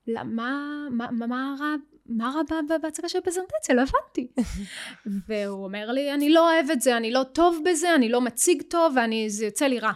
מה, 0.08 0.24
מה, 0.24 1.12
מה, 1.12 1.28
מה 1.28 1.56
רע 1.60 1.76
מה 2.06 2.32
רע 2.36 2.78
בהצגה 2.82 3.10
של 3.10 3.22
פרזנטציה? 3.22 3.76
לא 3.76 3.82
הבנתי. 3.82 4.28
והוא 5.28 5.64
אומר 5.64 5.92
לי, 5.92 6.14
אני 6.14 6.30
לא 6.30 6.52
אוהב 6.52 6.72
את 6.72 6.82
זה, 6.82 6.98
אני 6.98 7.12
לא 7.12 7.24
טוב 7.24 7.62
בזה, 7.66 7.96
אני 7.96 8.10
לא 8.10 8.22
מציג 8.22 8.62
טוב, 8.62 8.96
וזה 9.28 9.46
יוצא 9.46 9.66
לי 9.66 9.80
רע. 9.80 9.92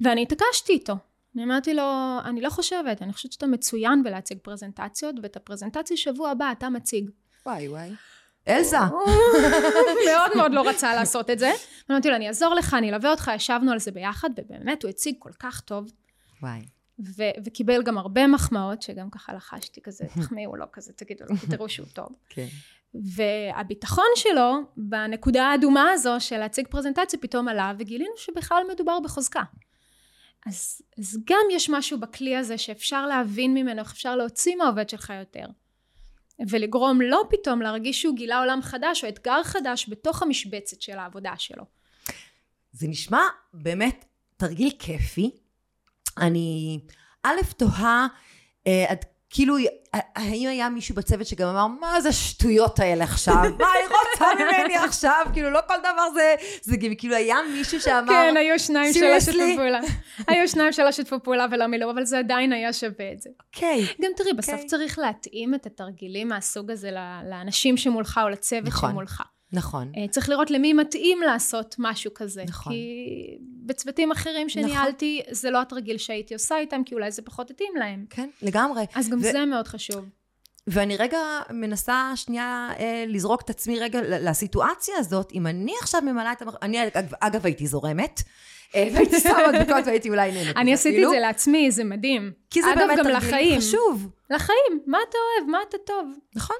ואני 0.00 0.22
התעקשתי 0.22 0.72
איתו. 0.72 0.94
אני 1.34 1.44
אמרתי 1.44 1.74
לו, 1.74 2.18
אני 2.24 2.40
לא 2.40 2.50
חושבת, 2.50 3.02
אני 3.02 3.12
חושבת 3.12 3.32
שאתה 3.32 3.46
מצוין 3.46 4.02
בלהציג 4.02 4.38
פרזנטציות, 4.42 5.14
ואת 5.22 5.36
הפרזנטציה 5.36 5.96
שבוע 5.96 6.30
הבא 6.30 6.52
אתה 6.52 6.68
מציג. 6.68 7.10
וואי 7.46 7.68
וואי. 7.68 7.90
אלזה. 8.48 8.76
מאוד 10.10 10.36
מאוד 10.36 10.52
לא 10.52 10.68
רצה 10.68 10.94
לעשות 10.94 11.30
את 11.30 11.38
זה. 11.38 11.52
אמרתי 11.90 12.08
לו, 12.08 12.16
אני 12.16 12.28
אעזור 12.28 12.54
לך, 12.54 12.74
אני 12.74 12.90
אלווה 12.90 13.10
אותך, 13.10 13.30
ישבנו 13.34 13.72
על 13.72 13.78
זה 13.78 13.90
ביחד, 13.90 14.30
ובאמת 14.36 14.82
הוא 14.82 14.88
הציג 14.88 15.14
כל 15.18 15.32
כך 15.38 15.60
טוב. 15.60 15.92
וואי. 16.42 16.60
ו- 16.98 17.44
וקיבל 17.44 17.82
גם 17.82 17.98
הרבה 17.98 18.26
מחמאות, 18.26 18.82
שגם 18.82 19.10
ככה 19.10 19.32
לחשתי 19.34 19.80
כזה, 19.82 20.04
תחמיאו 20.20 20.56
לו 20.56 20.66
כזה, 20.72 20.92
תגידו 20.92 21.24
לו, 21.30 21.36
תראו 21.50 21.68
שהוא 21.68 21.86
טוב. 21.92 22.08
כן. 22.28 22.46
והביטחון 22.94 24.04
שלו, 24.16 24.60
בנקודה 24.76 25.44
האדומה 25.44 25.90
הזו 25.90 26.16
של 26.18 26.38
להציג 26.38 26.68
פרזנטציה, 26.68 27.18
פתאום 27.18 27.48
עלה, 27.48 27.72
וגילינו 27.78 28.12
שבכלל 28.16 28.62
מדובר 28.72 29.00
בחוזקה. 29.00 29.42
אז, 30.46 30.82
אז 30.98 31.18
גם 31.24 31.46
יש 31.52 31.70
משהו 31.70 32.00
בכלי 32.00 32.36
הזה 32.36 32.58
שאפשר 32.58 33.06
להבין 33.06 33.54
ממנו, 33.54 33.80
איך 33.80 33.92
אפשר 33.92 34.16
להוציא 34.16 34.56
מהעובד 34.56 34.88
שלך 34.88 35.12
יותר. 35.18 35.46
ולגרום 36.48 37.00
לו 37.00 37.18
פתאום 37.30 37.62
להרגיש 37.62 38.02
שהוא 38.02 38.16
גילה 38.16 38.38
עולם 38.38 38.62
חדש 38.62 39.04
או 39.04 39.08
אתגר 39.08 39.42
חדש 39.42 39.86
בתוך 39.88 40.22
המשבצת 40.22 40.82
של 40.82 40.98
העבודה 40.98 41.32
שלו. 41.38 41.64
זה 42.72 42.88
נשמע 42.88 43.22
באמת 43.54 44.04
תרגיל 44.36 44.70
כיפי. 44.78 45.30
אני 46.18 46.78
א', 47.22 47.36
תוהה 47.56 48.06
אה, 48.66 48.84
עד 48.88 49.04
כאילו, 49.34 49.56
האם 49.92 50.48
היה 50.48 50.68
מישהו 50.68 50.94
בצוות 50.94 51.26
שגם 51.26 51.48
אמר, 51.48 51.66
מה 51.66 52.00
זה 52.00 52.08
השטויות 52.08 52.78
האלה 52.78 53.04
עכשיו? 53.04 53.34
מה 53.34 53.66
היא 53.72 53.88
רוצה 53.88 54.34
ממני 54.34 54.76
עכשיו? 54.76 55.26
כאילו, 55.32 55.50
לא 55.50 55.60
כל 55.68 55.74
דבר 55.78 56.10
זה, 56.14 56.34
זה 56.62 56.76
כאילו, 56.98 57.16
היה 57.16 57.36
מישהו 57.52 57.80
שאמר, 57.80 58.12
כן, 58.12 58.34
היו 58.36 58.58
שניים 58.58 58.92
שלא 58.92 59.20
שיתפו 59.20 59.56
פעולה. 59.56 59.80
היו 60.28 60.48
שניים 60.48 60.72
שלא 60.72 60.92
שיתפו 60.92 61.22
פעולה 61.22 61.46
ולא 61.50 61.66
מילאו, 61.66 61.90
אבל 61.90 62.04
זה 62.04 62.18
עדיין 62.18 62.52
היה 62.52 62.72
שווה 62.72 63.12
את 63.12 63.20
זה. 63.20 63.30
אוקיי. 63.54 63.86
גם 64.02 64.10
תראי, 64.16 64.32
בסוף 64.32 64.54
אוקיי. 64.54 64.66
צריך 64.66 64.98
להתאים 64.98 65.54
את 65.54 65.66
התרגילים 65.66 66.28
מהסוג 66.28 66.70
הזה 66.70 66.90
לאנשים 67.30 67.76
שמולך 67.76 68.20
או 68.24 68.28
לצוות 68.28 68.66
נכון. 68.66 68.90
שמולך. 68.90 69.22
נכון. 69.52 69.92
אה, 69.96 70.08
צריך 70.08 70.28
לראות 70.28 70.50
למי 70.50 70.72
מתאים 70.72 71.20
לעשות 71.20 71.76
משהו 71.78 72.10
כזה. 72.14 72.44
נכון. 72.48 72.72
כי 72.72 73.38
בצוותים 73.40 74.12
אחרים 74.12 74.48
שניהלתי, 74.48 75.20
נכון. 75.22 75.34
זה 75.34 75.50
לא 75.50 75.60
התרגיל 75.60 75.98
שהייתי 75.98 76.34
עושה 76.34 76.58
איתם, 76.58 76.82
כי 76.86 76.94
אולי 76.94 77.10
זה 77.10 77.22
פחות 77.22 77.50
התאים 77.50 77.72
להם. 77.76 78.04
כן, 78.10 78.28
לגמרי. 78.42 78.84
אז 78.94 79.08
גם 79.08 79.18
ו... 79.18 79.22
זה 79.22 79.44
מאוד 79.44 79.68
חשוב. 79.68 80.04
ואני 80.66 80.96
רגע 80.96 81.18
מנסה 81.50 82.12
שנייה 82.14 82.70
אה, 82.78 83.04
לזרוק 83.06 83.42
את 83.42 83.50
עצמי 83.50 83.80
רגע 83.80 84.00
לסיטואציה 84.02 84.94
הזאת, 84.98 85.32
אם 85.34 85.46
אני 85.46 85.72
עכשיו 85.80 86.02
ממלאה 86.02 86.32
את 86.32 86.42
המח... 86.42 86.54
אני 86.62 86.86
אגב, 86.86 87.12
אגב 87.20 87.46
הייתי 87.46 87.66
זורמת, 87.66 88.22
אה, 88.74 88.88
והייתי 88.94 89.20
שמה 89.20 89.52
מדבקות 89.52 89.86
והייתי 89.86 90.08
אולי 90.08 90.32
נהנית. 90.32 90.56
אני 90.56 90.74
עשיתי 90.74 91.04
את 91.04 91.10
זה 91.10 91.18
לעצמי, 91.18 91.70
זה 91.70 91.84
מדהים. 91.84 92.32
כי 92.50 92.62
זה 92.62 92.68
באמת 92.76 92.98
תרגיל 92.98 93.58
חשוב. 93.58 94.08
לחיים, 94.30 94.80
מה 94.86 94.98
אתה 95.08 95.18
אוהב, 95.18 95.50
מה 95.50 95.58
אתה 95.68 95.78
טוב. 95.78 96.08
נכון. 96.36 96.56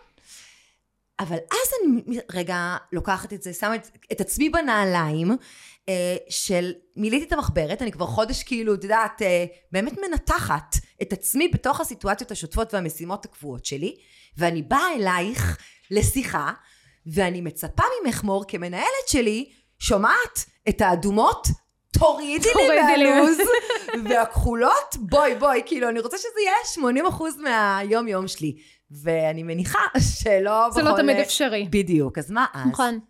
אבל 1.20 1.36
אז 1.36 1.68
אני 1.84 2.20
רגע 2.32 2.76
לוקחת 2.92 3.32
את 3.32 3.42
זה, 3.42 3.52
שמה 3.52 3.74
את, 3.74 3.88
את 4.12 4.20
עצמי 4.20 4.48
בנעליים 4.48 5.36
אה, 5.88 6.16
של 6.28 6.72
מילאתי 6.96 7.24
את 7.24 7.32
המחברת, 7.32 7.82
אני 7.82 7.92
כבר 7.92 8.06
חודש 8.06 8.42
כאילו, 8.42 8.74
את 8.74 8.84
יודעת, 8.84 9.22
אה, 9.22 9.44
באמת 9.72 9.92
מנתחת 10.08 10.76
את 11.02 11.12
עצמי 11.12 11.48
בתוך 11.48 11.80
הסיטואציות 11.80 12.30
השוטפות 12.30 12.74
והמשימות 12.74 13.24
הקבועות 13.24 13.64
שלי, 13.64 13.96
ואני 14.36 14.62
באה 14.62 14.94
אלייך 14.94 15.58
לשיחה, 15.90 16.52
ואני 17.06 17.40
מצפה 17.40 17.82
ממך 18.04 18.24
מור 18.24 18.44
כמנהלת 18.48 19.08
שלי, 19.08 19.50
שומעת 19.78 20.44
את 20.68 20.80
האדומות, 20.80 21.48
תורידי 21.98 22.48
לי 22.56 22.68
מהלו"ז, 22.68 23.38
והכחולות, 24.04 24.96
בואי 24.96 25.34
בואי, 25.34 25.62
כאילו 25.66 25.88
אני 25.88 26.00
רוצה 26.00 26.18
שזה 26.18 26.40
יהיה 26.44 26.92
80% 27.12 27.22
מהיום 27.42 28.08
יום 28.08 28.28
שלי. 28.28 28.56
ואני 28.90 29.42
מניחה 29.42 29.78
שלא 30.20 30.70
זה 30.70 30.82
לא 30.82 30.94
תמיד 30.96 31.16
אפשרי. 31.16 31.68
בדיוק, 31.70 32.18
אז 32.18 32.30
מה 32.30 32.46
אז? 32.54 32.66
נכון. 32.66 33.00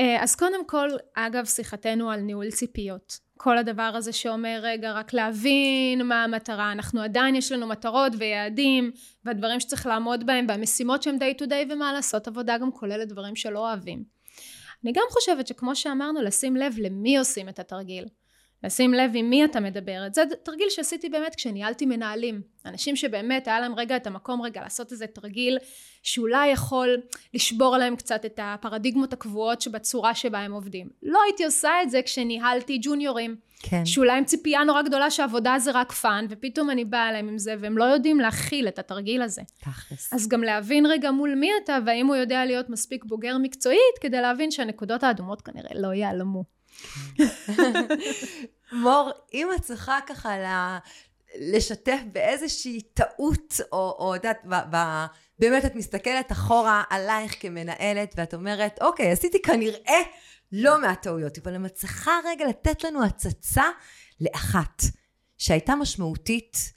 אה, 0.00 0.22
אז 0.22 0.34
קודם 0.36 0.66
כל, 0.66 0.88
אגב, 1.14 1.44
שיחתנו 1.44 2.10
על 2.10 2.20
ניהול 2.20 2.50
ציפיות. 2.50 3.18
כל 3.36 3.58
הדבר 3.58 3.82
הזה 3.82 4.12
שאומר, 4.12 4.58
רגע, 4.62 4.92
רק 4.92 5.12
להבין 5.12 6.06
מה 6.06 6.24
המטרה. 6.24 6.72
אנחנו 6.72 7.00
עדיין, 7.00 7.34
יש 7.34 7.52
לנו 7.52 7.66
מטרות 7.66 8.12
ויעדים, 8.18 8.90
והדברים 9.24 9.60
שצריך 9.60 9.86
לעמוד 9.86 10.26
בהם, 10.26 10.46
והמשימות 10.48 11.02
שהם 11.02 11.16
day 11.16 11.42
to 11.42 11.46
day, 11.46 11.72
ומה 11.72 11.92
לעשות, 11.92 12.28
עבודה 12.28 12.58
גם 12.58 12.72
כוללת 12.72 13.08
דברים 13.08 13.36
שלא 13.36 13.58
אוהבים. 13.58 14.04
אני 14.84 14.92
גם 14.92 15.02
חושבת 15.10 15.46
שכמו 15.46 15.76
שאמרנו, 15.76 16.22
לשים 16.22 16.56
לב 16.56 16.74
למי 16.78 17.18
עושים 17.18 17.48
את 17.48 17.58
התרגיל. 17.58 18.04
לשים 18.64 18.94
לב 18.94 19.10
עם 19.14 19.30
מי 19.30 19.44
אתה 19.44 19.60
מדבר. 19.60 20.02
זה 20.12 20.22
תרגיל 20.42 20.66
שעשיתי 20.70 21.08
באמת 21.08 21.34
כשניהלתי 21.34 21.86
מנהלים. 21.86 22.42
אנשים 22.66 22.96
שבאמת 22.96 23.48
היה 23.48 23.60
להם 23.60 23.74
רגע 23.74 23.96
את 23.96 24.06
המקום 24.06 24.42
רגע 24.42 24.60
לעשות 24.60 24.92
איזה 24.92 25.06
תרגיל 25.06 25.58
שאולי 26.02 26.48
יכול 26.48 27.00
לשבור 27.34 27.74
עליהם 27.74 27.96
קצת 27.96 28.24
את 28.24 28.40
הפרדיגמות 28.42 29.12
הקבועות 29.12 29.60
שבצורה 29.60 30.14
שבה 30.14 30.38
הם 30.38 30.52
עובדים. 30.52 30.88
לא 31.02 31.18
הייתי 31.26 31.44
עושה 31.44 31.70
את 31.82 31.90
זה 31.90 32.02
כשניהלתי 32.02 32.78
ג'וניורים. 32.82 33.36
כן. 33.62 33.86
שאולי 33.86 34.18
עם 34.18 34.24
ציפייה 34.24 34.64
נורא 34.64 34.82
גדולה 34.82 35.10
שעבודה 35.10 35.58
זה 35.58 35.70
רק 35.70 35.92
fun, 35.92 36.26
ופתאום 36.30 36.70
אני 36.70 36.84
באה 36.84 37.08
אליהם 37.08 37.28
עם 37.28 37.38
זה, 37.38 37.54
והם 37.60 37.78
לא 37.78 37.84
יודעים 37.84 38.20
להכיל 38.20 38.68
את 38.68 38.78
התרגיל 38.78 39.22
הזה. 39.22 39.42
תכלס. 39.60 40.12
אז 40.12 40.28
גם 40.28 40.42
להבין 40.42 40.86
רגע 40.86 41.10
מול 41.10 41.34
מי 41.34 41.50
אתה, 41.64 41.78
והאם 41.86 42.06
הוא 42.06 42.16
יודע 42.16 42.44
להיות 42.44 42.70
מספיק 42.70 43.04
בוגר 43.04 43.38
מקצועית, 43.38 43.98
כדי 44.00 44.20
להבין 44.20 44.50
שהנקודות 44.50 45.02
האדומות 45.02 45.42
כנראה 45.42 45.70
לא 45.74 45.88
ייעלמו. 45.94 46.57
מור, 48.72 49.10
אם 49.34 49.48
את 49.56 49.62
צריכה 49.62 49.98
ככה 50.06 50.78
לשתף 51.38 51.98
באיזושהי 52.12 52.80
טעות, 52.80 53.60
או, 53.72 54.14
את 54.16 54.24
יודעת, 54.24 54.44
באמת 55.38 55.64
את 55.64 55.74
מסתכלת 55.74 56.32
אחורה 56.32 56.82
עלייך 56.90 57.34
כמנהלת, 57.40 58.14
ואת 58.16 58.34
אומרת, 58.34 58.78
אוקיי, 58.80 59.10
עשיתי 59.10 59.42
כנראה 59.42 59.98
לא 60.52 60.80
מהטעויות, 60.80 61.38
אבל 61.38 61.54
אני 61.54 61.68
צריכה 61.68 62.12
רגע 62.24 62.46
לתת 62.48 62.84
לנו 62.84 63.04
הצצה 63.04 63.64
לאחת, 64.20 64.82
שהייתה 65.38 65.74
משמעותית 65.74 66.72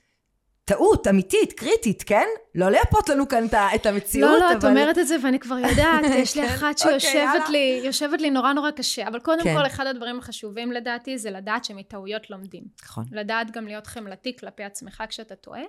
טעות 0.72 1.08
אמיתית, 1.08 1.54
קריטית, 1.54 2.04
כן? 2.04 2.26
לא 2.56 2.70
לייפות 2.70 3.10
לנו 3.10 3.28
כאן 3.28 3.46
את 3.76 3.86
המציאות, 3.86 4.32
לא, 4.32 4.40
לא, 4.40 4.52
אבל... 4.52 4.60
את 4.60 4.64
אומרת 4.66 4.98
את 4.98 5.08
זה 5.08 5.16
ואני 5.24 5.40
כבר 5.40 5.58
יודעת, 5.58 6.04
יש 6.22 6.36
לי 6.38 6.48
כן, 6.48 6.54
אחת 6.54 6.82
אוקיי, 6.82 7.00
שיושבת 7.00 7.50
לי, 7.50 7.82
יושבת 7.84 8.22
לי 8.22 8.30
נורא 8.30 8.54
נורא 8.54 8.72
קשה, 8.72 9.08
אבל 9.08 9.20
קודם 9.20 9.44
כן. 9.44 9.56
כל, 9.56 9.66
אחד 9.66 9.88
הדברים 9.88 10.20
החשובים 10.20 10.72
לדעתי 10.72 11.18
זה 11.18 11.32
לדעת 11.32 11.66
שמטעויות 11.66 12.30
לומדים. 12.30 12.64
נכון. 12.84 13.06
לדעת 13.12 13.52
גם 13.52 13.68
להיות 13.68 13.88
חמלתי 13.88 14.36
כלפי 14.38 14.64
עצמך 14.64 15.04
כשאתה 15.10 15.36
טועה, 15.36 15.62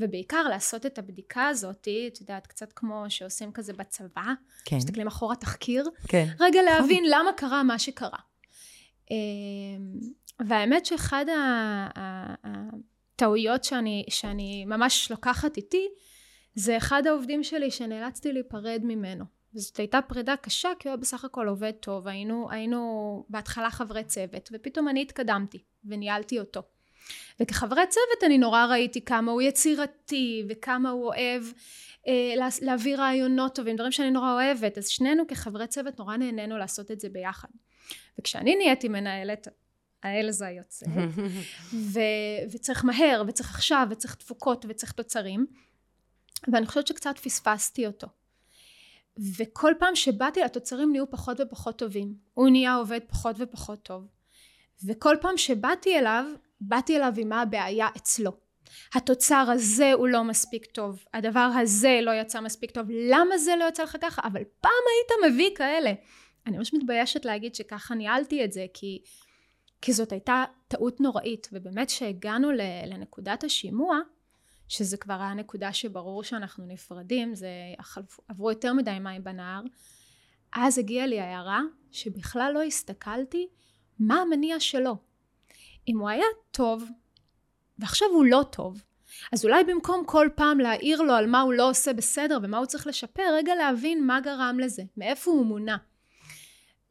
ובעיקר 0.00 0.42
לעשות 0.42 0.86
את 0.86 0.98
הבדיקה 0.98 1.46
הזאת, 1.46 1.88
את 2.06 2.20
יודעת, 2.20 2.46
קצת 2.46 2.72
כמו 2.76 3.04
שעושים 3.08 3.52
כזה 3.52 3.72
בצבא, 3.72 4.32
כן. 4.64 4.76
מסתכלים 4.76 5.06
אחורה 5.06 5.36
תחקיר, 5.36 5.88
כן. 6.08 6.26
רגע 6.40 6.60
נכון. 6.62 6.80
להבין 6.80 7.04
למה 7.08 7.32
קרה 7.36 7.62
מה 7.62 7.78
שקרה. 7.78 8.18
אמ, 9.10 9.16
והאמת 10.48 10.86
שאחד 10.86 11.24
ה... 11.28 12.72
טעויות 13.22 13.64
שאני, 13.64 14.04
שאני 14.08 14.64
ממש 14.64 15.10
לוקחת 15.10 15.56
איתי, 15.56 15.88
זה 16.54 16.76
אחד 16.76 17.06
העובדים 17.06 17.42
שלי 17.42 17.70
שנאלצתי 17.70 18.32
להיפרד 18.32 18.80
ממנו. 18.84 19.24
וזאת 19.54 19.76
הייתה 19.76 20.02
פרידה 20.02 20.36
קשה, 20.36 20.68
כי 20.78 20.88
הוא 20.88 20.92
היה 20.92 20.96
בסך 20.96 21.24
הכל 21.24 21.48
עובד 21.48 21.70
טוב, 21.70 22.08
היינו, 22.08 22.50
היינו 22.50 23.24
בהתחלה 23.28 23.70
חברי 23.70 24.04
צוות, 24.04 24.48
ופתאום 24.52 24.88
אני 24.88 25.02
התקדמתי, 25.02 25.58
וניהלתי 25.84 26.40
אותו. 26.40 26.62
וכחברי 27.40 27.82
צוות 27.88 28.24
אני 28.24 28.38
נורא 28.38 28.66
ראיתי 28.66 29.04
כמה 29.04 29.32
הוא 29.32 29.42
יצירתי, 29.42 30.44
וכמה 30.48 30.90
הוא 30.90 31.06
אוהב 31.06 31.42
אה, 32.08 32.34
להביא 32.62 32.96
רעיונות 32.96 33.54
טובים, 33.54 33.76
דברים 33.76 33.92
שאני 33.92 34.10
נורא 34.10 34.32
אוהבת, 34.32 34.78
אז 34.78 34.88
שנינו 34.88 35.26
כחברי 35.28 35.66
צוות 35.66 35.98
נורא 35.98 36.16
נהנינו 36.16 36.58
לעשות 36.58 36.90
את 36.90 37.00
זה 37.00 37.08
ביחד. 37.08 37.48
וכשאני 38.18 38.56
נהייתי 38.56 38.88
מנהלת, 38.88 39.48
האל 40.02 40.30
זה 40.30 40.46
היוצא, 40.46 40.86
ו- 41.72 42.50
וצריך 42.52 42.84
מהר, 42.84 43.22
וצריך 43.26 43.54
עכשיו, 43.54 43.86
וצריך 43.90 44.14
תפוקות, 44.14 44.64
וצריך 44.68 44.92
תוצרים, 44.92 45.46
ואני 46.52 46.66
חושבת 46.66 46.86
שקצת 46.86 47.18
פספסתי 47.18 47.86
אותו. 47.86 48.06
וכל 49.36 49.72
פעם 49.78 49.96
שבאתי 49.96 50.40
לתוצרים 50.40 50.92
נהיו 50.92 51.10
פחות 51.10 51.40
ופחות 51.40 51.78
טובים. 51.78 52.14
הוא 52.34 52.48
נהיה 52.50 52.74
עובד 52.74 53.00
פחות 53.08 53.36
ופחות 53.38 53.82
טוב. 53.82 54.08
וכל 54.86 55.16
פעם 55.20 55.36
שבאתי 55.36 55.98
אליו, 55.98 56.24
באתי 56.60 56.96
אליו 56.96 57.12
עם 57.16 57.28
מה 57.28 57.42
הבעיה 57.42 57.88
אצלו. 57.96 58.32
התוצר 58.94 59.44
הזה 59.52 59.92
הוא 59.92 60.08
לא 60.08 60.24
מספיק 60.24 60.66
טוב, 60.66 61.04
הדבר 61.14 61.50
הזה 61.60 61.98
לא 62.02 62.10
יצא 62.10 62.40
מספיק 62.40 62.70
טוב, 62.70 62.86
למה 62.90 63.38
זה 63.38 63.56
לא 63.56 63.64
יצא 63.64 63.82
לך 63.82 63.96
ככה? 64.00 64.22
אבל 64.24 64.42
פעם 64.60 64.72
היית 64.88 65.32
מביא 65.32 65.50
כאלה. 65.56 65.92
אני 66.46 66.56
ממש 66.56 66.74
מתביישת 66.74 67.24
להגיד 67.24 67.54
שככה 67.54 67.94
ניהלתי 67.94 68.44
את 68.44 68.52
זה, 68.52 68.66
כי 68.74 69.02
כי 69.82 69.92
זאת 69.92 70.12
הייתה 70.12 70.44
טעות 70.68 71.00
נוראית, 71.00 71.48
ובאמת 71.52 71.90
שהגענו 71.90 72.48
לנקודת 72.86 73.44
השימוע, 73.44 73.98
שזה 74.68 74.96
כבר 74.96 75.14
היה 75.14 75.34
נקודה 75.34 75.72
שברור 75.72 76.24
שאנחנו 76.24 76.66
נפרדים, 76.66 77.34
זה 77.34 77.48
עברו 78.28 78.50
יותר 78.50 78.72
מדי 78.72 78.98
מים 79.00 79.24
בנהר, 79.24 79.62
אז 80.52 80.78
הגיעה 80.78 81.06
לי 81.06 81.20
ההערה 81.20 81.60
שבכלל 81.90 82.50
לא 82.54 82.62
הסתכלתי 82.62 83.48
מה 83.98 84.20
המניע 84.20 84.60
שלו. 84.60 84.96
אם 85.88 85.98
הוא 85.98 86.08
היה 86.08 86.26
טוב, 86.50 86.84
ועכשיו 87.78 88.08
הוא 88.08 88.24
לא 88.24 88.44
טוב, 88.50 88.82
אז 89.32 89.44
אולי 89.44 89.64
במקום 89.64 90.04
כל 90.06 90.28
פעם 90.34 90.60
להעיר 90.60 91.02
לו 91.02 91.14
על 91.14 91.26
מה 91.26 91.40
הוא 91.40 91.52
לא 91.52 91.70
עושה 91.70 91.92
בסדר 91.92 92.38
ומה 92.42 92.58
הוא 92.58 92.66
צריך 92.66 92.86
לשפר, 92.86 93.22
רגע 93.34 93.54
להבין 93.54 94.06
מה 94.06 94.20
גרם 94.20 94.56
לזה, 94.60 94.82
מאיפה 94.96 95.30
הוא 95.30 95.46
מונע. 95.46 95.76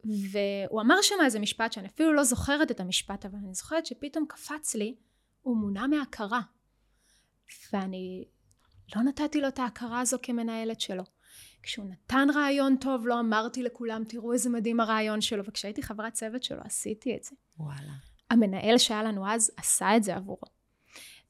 והוא 0.04 0.80
אמר 0.80 1.02
שם 1.02 1.14
איזה 1.24 1.40
משפט 1.40 1.72
שאני 1.72 1.86
אפילו 1.86 2.12
לא 2.12 2.24
זוכרת 2.24 2.70
את 2.70 2.80
המשפט 2.80 3.26
אבל 3.26 3.38
אני 3.44 3.54
זוכרת 3.54 3.86
שפתאום 3.86 4.26
קפץ 4.28 4.74
לי 4.74 4.94
הוא 5.42 5.56
מונע 5.56 5.86
מהכרה 5.86 6.40
ואני 7.72 8.24
לא 8.96 9.02
נתתי 9.02 9.40
לו 9.40 9.48
את 9.48 9.58
ההכרה 9.58 10.00
הזו 10.00 10.18
כמנהלת 10.22 10.80
שלו. 10.80 11.02
כשהוא 11.62 11.86
נתן 11.90 12.28
רעיון 12.34 12.76
טוב 12.76 13.06
לא 13.06 13.20
אמרתי 13.20 13.62
לכולם 13.62 14.04
תראו 14.04 14.32
איזה 14.32 14.50
מדהים 14.50 14.80
הרעיון 14.80 15.20
שלו. 15.20 15.44
וכשהייתי 15.44 15.82
חברת 15.82 16.12
צוות 16.12 16.42
שלו 16.42 16.60
עשיתי 16.64 17.16
את 17.16 17.22
זה. 17.24 17.36
וואלה. 17.58 17.92
המנהל 18.30 18.78
שהיה 18.78 19.02
לנו 19.02 19.30
אז 19.30 19.52
עשה 19.56 19.96
את 19.96 20.04
זה 20.04 20.16
עבורו. 20.16 20.46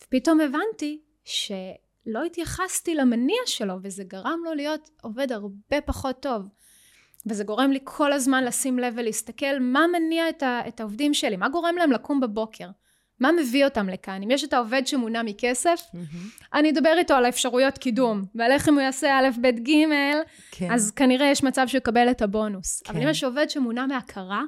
ופתאום 0.05 0.41
הבנתי 0.41 1.03
שלא 1.25 2.25
התייחסתי 2.27 2.95
למניע 2.95 3.41
שלו 3.47 3.75
וזה 3.83 4.05
גרם 4.05 4.41
לו 4.45 4.55
להיות 4.55 4.91
עובד 5.03 5.33
הרבה 5.33 5.81
פחות 5.87 6.23
טוב 6.23 6.49
וזה 7.27 7.45
גורם 7.45 7.73
לי 7.73 7.79
כל 7.85 8.13
הזמן 8.13 8.45
לשים 8.45 8.79
לב 8.79 8.95
ולהסתכל 8.97 9.59
מה 9.61 9.87
מניע 9.93 10.29
את, 10.29 10.43
ה, 10.43 10.61
את 10.69 10.81
העובדים 10.81 11.15
שלי, 11.15 11.37
מה 11.37 11.49
גורם 11.49 11.75
להם 11.79 11.93
לקום 11.93 12.21
בבוקר, 12.21 12.69
מה 13.21 13.31
מביא 13.33 13.65
אותם 13.65 13.89
לכאן. 13.89 14.23
אם 14.23 14.31
יש 14.31 14.45
את 14.45 14.53
העובד 14.53 14.87
שמונע 14.87 15.23
מכסף, 15.23 15.81
mm-hmm. 15.81 16.45
אני 16.55 16.71
אדבר 16.71 16.95
איתו 16.99 17.15
על 17.15 17.25
האפשרויות 17.25 17.79
קידום, 17.79 18.25
ועל 18.35 18.53
איך 18.53 18.69
אם 18.69 18.75
הוא 18.75 18.83
יעשה 18.83 19.19
א', 19.19 19.29
ב', 19.43 19.47
ג', 19.47 19.73
כן. 20.51 20.73
אז 20.73 20.91
כנראה 20.91 21.27
יש 21.27 21.45
מצב 21.45 21.67
שהוא 21.67 21.79
יקבל 21.79 22.11
את 22.11 22.23
הבונוס. 22.23 22.83
כן. 22.83 22.93
אבל 22.93 23.03
אם 23.03 23.09
יש 23.09 23.25
עובד 23.25 23.51
שמונע 23.51 23.87
מהכרה, 23.87 24.43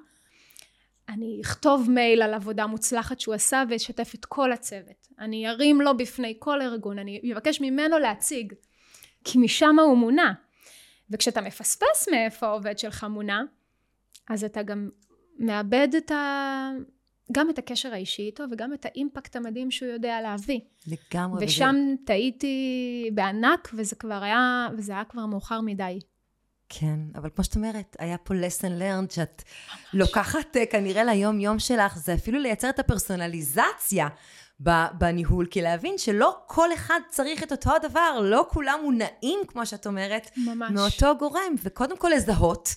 אני 1.09 1.41
אכתוב 1.45 1.91
מייל 1.91 2.23
על 2.23 2.35
עבודה 2.35 2.67
מוצלחת 2.67 3.21
שהוא 3.21 3.35
עשה 3.35 3.63
ואשתף 3.69 4.15
את 4.15 4.25
כל 4.25 4.53
הצוות. 4.53 5.09
אני 5.19 5.49
ארים 5.49 5.81
לו 5.81 5.97
בפני 5.97 6.37
כל 6.39 6.63
ארגון, 6.63 6.99
אני 6.99 7.33
אבקש 7.35 7.61
ממנו 7.61 7.99
להציג, 7.99 8.53
כי 9.25 9.39
משם 9.39 9.79
הוא 9.79 9.97
מונע. 9.97 10.33
וכשאתה 11.11 11.41
מפספס 11.41 12.09
מאיפה 12.11 12.47
העובד 12.47 12.79
שלך 12.79 13.05
מונע, 13.05 13.41
אז 14.29 14.45
אתה 14.45 14.63
גם 14.63 14.91
מאבד 15.39 15.89
את, 15.97 16.11
ה... 16.11 16.71
גם 17.33 17.51
את 17.51 17.59
הקשר 17.59 17.93
האישי 17.93 18.23
איתו 18.23 18.45
וגם 18.51 18.75
את 18.75 18.87
האימפקט 18.87 19.37
המדהים 19.37 19.71
שהוא 19.71 19.89
יודע 19.89 20.21
להביא. 20.21 20.61
לגמרי. 20.87 21.45
ושם 21.45 21.75
וזה... 21.79 22.07
טעיתי 22.07 23.11
בענק, 23.15 23.71
וזה 23.75 23.97
כבר 23.97 24.23
היה, 24.23 24.69
וזה 24.79 24.93
היה 24.93 25.05
כבר 25.05 25.27
מאוחר 25.27 25.61
מדי. 25.61 25.99
כן, 26.69 27.01
אבל 27.15 27.31
כמו 27.35 27.45
שאת 27.45 27.57
אומרת, 27.57 27.97
היה 27.99 28.19
פה 28.19 28.35
lesson 28.35 28.81
learned 28.81 29.15
שאת 29.15 29.43
ממש. 29.73 29.95
לוקחת 29.95 30.57
אה, 30.57 30.67
כנראה 30.67 31.05
ליום-יום 31.05 31.59
שלך, 31.59 31.99
זה 31.99 32.15
אפילו 32.15 32.39
לייצר 32.39 32.69
את 32.69 32.79
הפרסונליזציה 32.79 34.09
בניהול, 34.93 35.47
כי 35.47 35.63
להבין 35.63 35.99
שלא 35.99 36.37
כל 36.47 36.73
אחד 36.73 37.01
צריך 37.09 37.43
את 37.43 37.53
אותו 37.53 37.75
הדבר, 37.75 38.21
לא 38.23 38.47
כולם 38.51 38.81
מונעים, 38.83 39.41
כמו 39.47 39.67
שאת 39.67 39.87
אומרת, 39.87 40.31
ממש. 40.37 40.71
מאותו 40.71 41.19
גורם, 41.19 41.55
וקודם 41.63 41.97
כל 41.97 42.11
לזהות 42.15 42.69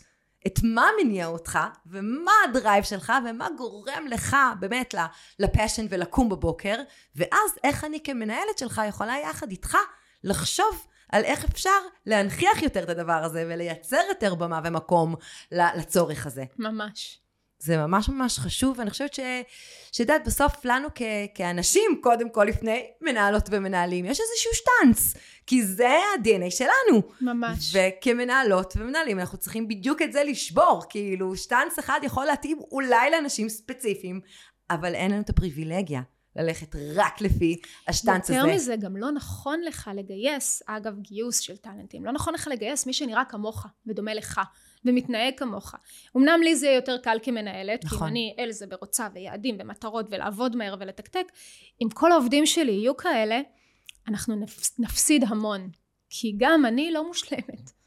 את 0.47 0.59
מה 0.63 0.87
מניע 1.01 1.27
אותך, 1.27 1.59
ומה 1.85 2.31
הדרייב 2.49 2.83
שלך, 2.83 3.13
ומה 3.29 3.47
גורם 3.57 4.07
לך 4.09 4.37
באמת 4.59 4.95
לפשן 5.39 5.85
ולקום 5.89 6.29
בבוקר, 6.29 6.75
ואז 7.15 7.51
איך 7.63 7.83
אני 7.83 8.03
כמנהלת 8.03 8.57
שלך 8.57 8.81
יכולה 8.87 9.15
יחד 9.23 9.51
איתך 9.51 9.77
לחשוב 10.23 10.87
על 11.11 11.23
איך 11.23 11.45
אפשר 11.45 11.79
להנכיח 12.05 12.61
יותר 12.61 12.83
את 12.83 12.89
הדבר 12.89 13.23
הזה 13.23 13.45
ולייצר 13.49 14.01
יותר 14.09 14.35
במה 14.35 14.61
ומקום 14.63 15.15
לצורך 15.51 16.25
הזה. 16.25 16.43
ממש. 16.57 17.19
זה 17.59 17.77
ממש 17.77 18.09
ממש 18.09 18.39
חשוב, 18.39 18.79
ואני 18.79 18.89
חושבת 18.89 19.13
ש... 19.13 19.19
שאת 19.91 20.09
בסוף 20.25 20.65
לנו 20.65 20.87
כ... 20.95 21.01
כאנשים, 21.35 21.99
קודם 22.01 22.29
כל 22.29 22.43
לפני 22.43 22.87
מנהלות 23.01 23.49
ומנהלים, 23.51 24.05
יש 24.05 24.19
איזשהו 24.19 24.51
שטאנץ, 24.53 25.13
כי 25.47 25.65
זה 25.65 25.89
ה-DNA 25.89 26.51
שלנו. 26.51 27.01
ממש. 27.21 27.75
וכמנהלות 27.75 28.73
ומנהלים, 28.77 29.19
אנחנו 29.19 29.37
צריכים 29.37 29.67
בדיוק 29.67 30.01
את 30.01 30.13
זה 30.13 30.23
לשבור, 30.23 30.83
כאילו 30.89 31.35
שטאנץ 31.35 31.79
אחד 31.79 31.99
יכול 32.03 32.25
להתאים 32.25 32.59
אולי 32.71 33.11
לאנשים 33.11 33.49
ספציפיים, 33.49 34.21
אבל 34.69 34.95
אין 34.95 35.11
לנו 35.11 35.21
את 35.21 35.29
הפריבילגיה. 35.29 36.01
ללכת 36.35 36.75
רק 36.95 37.21
לפי 37.21 37.55
השטאנץ 37.87 38.29
הזה. 38.29 38.39
יותר 38.39 38.55
מזה, 38.55 38.75
גם 38.75 38.97
לא 38.97 39.11
נכון 39.11 39.61
לך 39.61 39.91
לגייס, 39.95 40.63
אגב, 40.65 40.99
גיוס 40.99 41.39
של 41.39 41.57
טאלנטים, 41.57 42.05
לא 42.05 42.11
נכון 42.11 42.33
לך 42.33 42.47
לגייס 42.51 42.85
מי 42.85 42.93
שנראה 42.93 43.25
כמוך 43.25 43.65
ודומה 43.87 44.13
לך. 44.13 44.41
ומתנהג 44.85 45.33
כמוך. 45.37 45.75
אמנם 46.17 46.39
לי 46.43 46.55
זה 46.55 46.67
יותר 46.67 46.97
קל 46.97 47.17
כמנהלת, 47.23 47.85
נכון. 47.85 47.97
כי 47.97 48.03
אם 48.03 48.09
אני 48.09 48.35
אלזה 48.39 48.67
ורוצה 48.67 49.07
יעדים 49.13 49.57
ומטרות 49.59 50.05
ולעבוד 50.09 50.55
מהר 50.55 50.75
ולתקתק, 50.79 51.25
אם 51.81 51.89
כל 51.93 52.11
העובדים 52.11 52.45
שלי 52.45 52.71
יהיו 52.71 52.97
כאלה, 52.97 53.41
אנחנו 54.07 54.35
נפס, 54.35 54.79
נפסיד 54.79 55.23
המון. 55.27 55.69
כי 56.09 56.33
גם 56.37 56.65
אני 56.65 56.91
לא 56.91 57.07
מושלמת. 57.07 57.77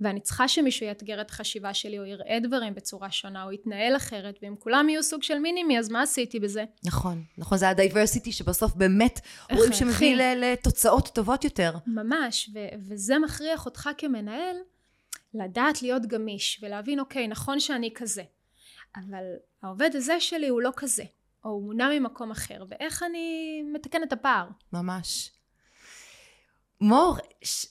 ואני 0.00 0.20
צריכה 0.20 0.48
שמישהו 0.48 0.86
יאתגר 0.86 1.20
את 1.20 1.30
החשיבה 1.30 1.74
שלי, 1.74 1.98
או 1.98 2.04
יראה 2.04 2.38
דברים 2.42 2.74
בצורה 2.74 3.10
שונה, 3.10 3.44
או 3.44 3.52
יתנהל 3.52 3.96
אחרת, 3.96 4.38
ואם 4.42 4.54
כולם 4.58 4.88
יהיו 4.88 5.02
סוג 5.02 5.22
של 5.22 5.38
mini 5.38 5.61
me, 5.61 5.78
אז 5.78 5.88
מה 5.90 6.02
עשיתי 6.02 6.40
בזה? 6.40 6.64
נכון, 6.84 7.24
נכון, 7.38 7.58
זה 7.58 7.68
ה 7.68 7.74
diversity 7.74 8.32
שבסוף 8.32 8.74
באמת 8.74 9.20
רואים 9.52 9.72
שמביא 9.72 10.16
לתוצאות 10.16 11.08
טובות 11.08 11.44
יותר. 11.44 11.72
ממש, 11.86 12.50
ו- 12.54 12.68
וזה 12.88 13.18
מכריח 13.18 13.66
אותך 13.66 13.90
כמנהל 13.98 14.56
לדעת 15.34 15.82
להיות 15.82 16.06
גמיש 16.06 16.60
ולהבין 16.62 17.00
אוקיי 17.00 17.28
נכון 17.28 17.60
שאני 17.60 17.90
כזה 17.94 18.22
אבל 18.96 19.24
העובד 19.62 19.90
הזה 19.94 20.20
שלי 20.20 20.48
הוא 20.48 20.62
לא 20.62 20.70
כזה 20.76 21.04
או 21.44 21.50
הוא 21.50 21.62
מונע 21.62 21.88
ממקום 21.98 22.30
אחר 22.30 22.64
ואיך 22.68 23.02
אני 23.02 23.62
מתקן 23.72 24.02
את 24.02 24.12
הפער. 24.12 24.48
ממש. 24.72 25.30
מור, 26.80 27.16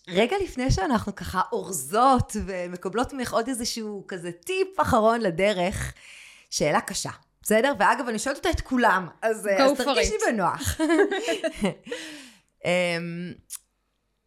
רגע 0.08 0.36
לפני 0.43 0.72
שאנחנו 0.72 1.15
ככה 1.15 1.41
אורזות 1.52 2.36
ומקבלות 2.46 3.13
ממך 3.13 3.34
עוד 3.34 3.48
איזשהו 3.48 4.06
כזה 4.08 4.32
טיפ 4.32 4.80
אחרון 4.80 5.22
לדרך, 5.22 5.93
שאלה 6.50 6.82
קשה, 6.82 7.10
בסדר? 7.41 7.74
ואגב, 7.80 8.08
אני 8.08 8.20
שואלת 8.20 8.38
אותה 8.38 8.50
את 8.50 8.62
כולם, 8.62 9.08
אז, 9.22 9.50
אז 9.60 9.78
תרגישי 9.78 10.15
בנוח. 10.28 10.62
אמ, 12.65 13.34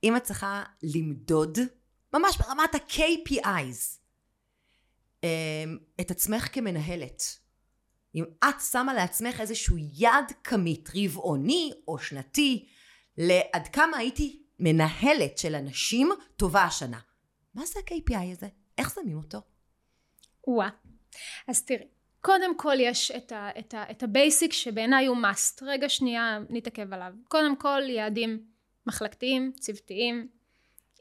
אם 0.04 0.16
את 0.16 0.22
צריכה 0.22 0.62
למדוד 0.82 1.58
ממש 2.12 2.38
ברמת 2.38 2.74
ה-KPIs, 2.74 3.98
אמ, 5.24 5.78
את 6.00 6.10
עצמך 6.10 6.48
כמנהלת. 6.52 7.22
אם 8.14 8.24
את 8.44 8.60
שמה 8.70 8.94
לעצמך 8.94 9.40
איזשהו 9.40 9.76
יעד 9.78 10.32
כמותי, 10.44 10.88
רבעוני 10.94 11.72
או 11.88 11.98
שנתי, 11.98 12.68
לעד 13.18 13.68
כמה 13.68 13.96
הייתי 13.96 14.42
מנהלת 14.58 15.38
של 15.38 15.54
אנשים 15.54 16.10
טובה 16.36 16.64
השנה. 16.64 16.98
מה 17.54 17.66
זה 17.66 17.80
ה-KPI 17.80 18.32
הזה? 18.32 18.48
איך 18.78 18.94
שמים 18.94 19.16
אותו? 19.16 19.38
וואה. 20.46 20.68
אז 21.48 21.64
תראי, 21.64 21.86
קודם 22.20 22.56
כל 22.56 22.76
יש 22.80 23.10
את, 23.10 23.32
ה, 23.32 23.50
את, 23.58 23.74
ה, 23.74 23.90
את 23.90 24.02
ה 24.02 24.10
basic 24.10 24.52
שבעיניי 24.52 25.06
הוא 25.06 25.16
must. 25.16 25.58
רגע 25.62 25.88
שנייה 25.88 26.38
נתעכב 26.48 26.92
עליו. 26.92 27.12
קודם 27.28 27.56
כל 27.56 27.82
יעדים 27.88 28.44
מחלקתיים, 28.86 29.52
צוותיים, 29.60 30.28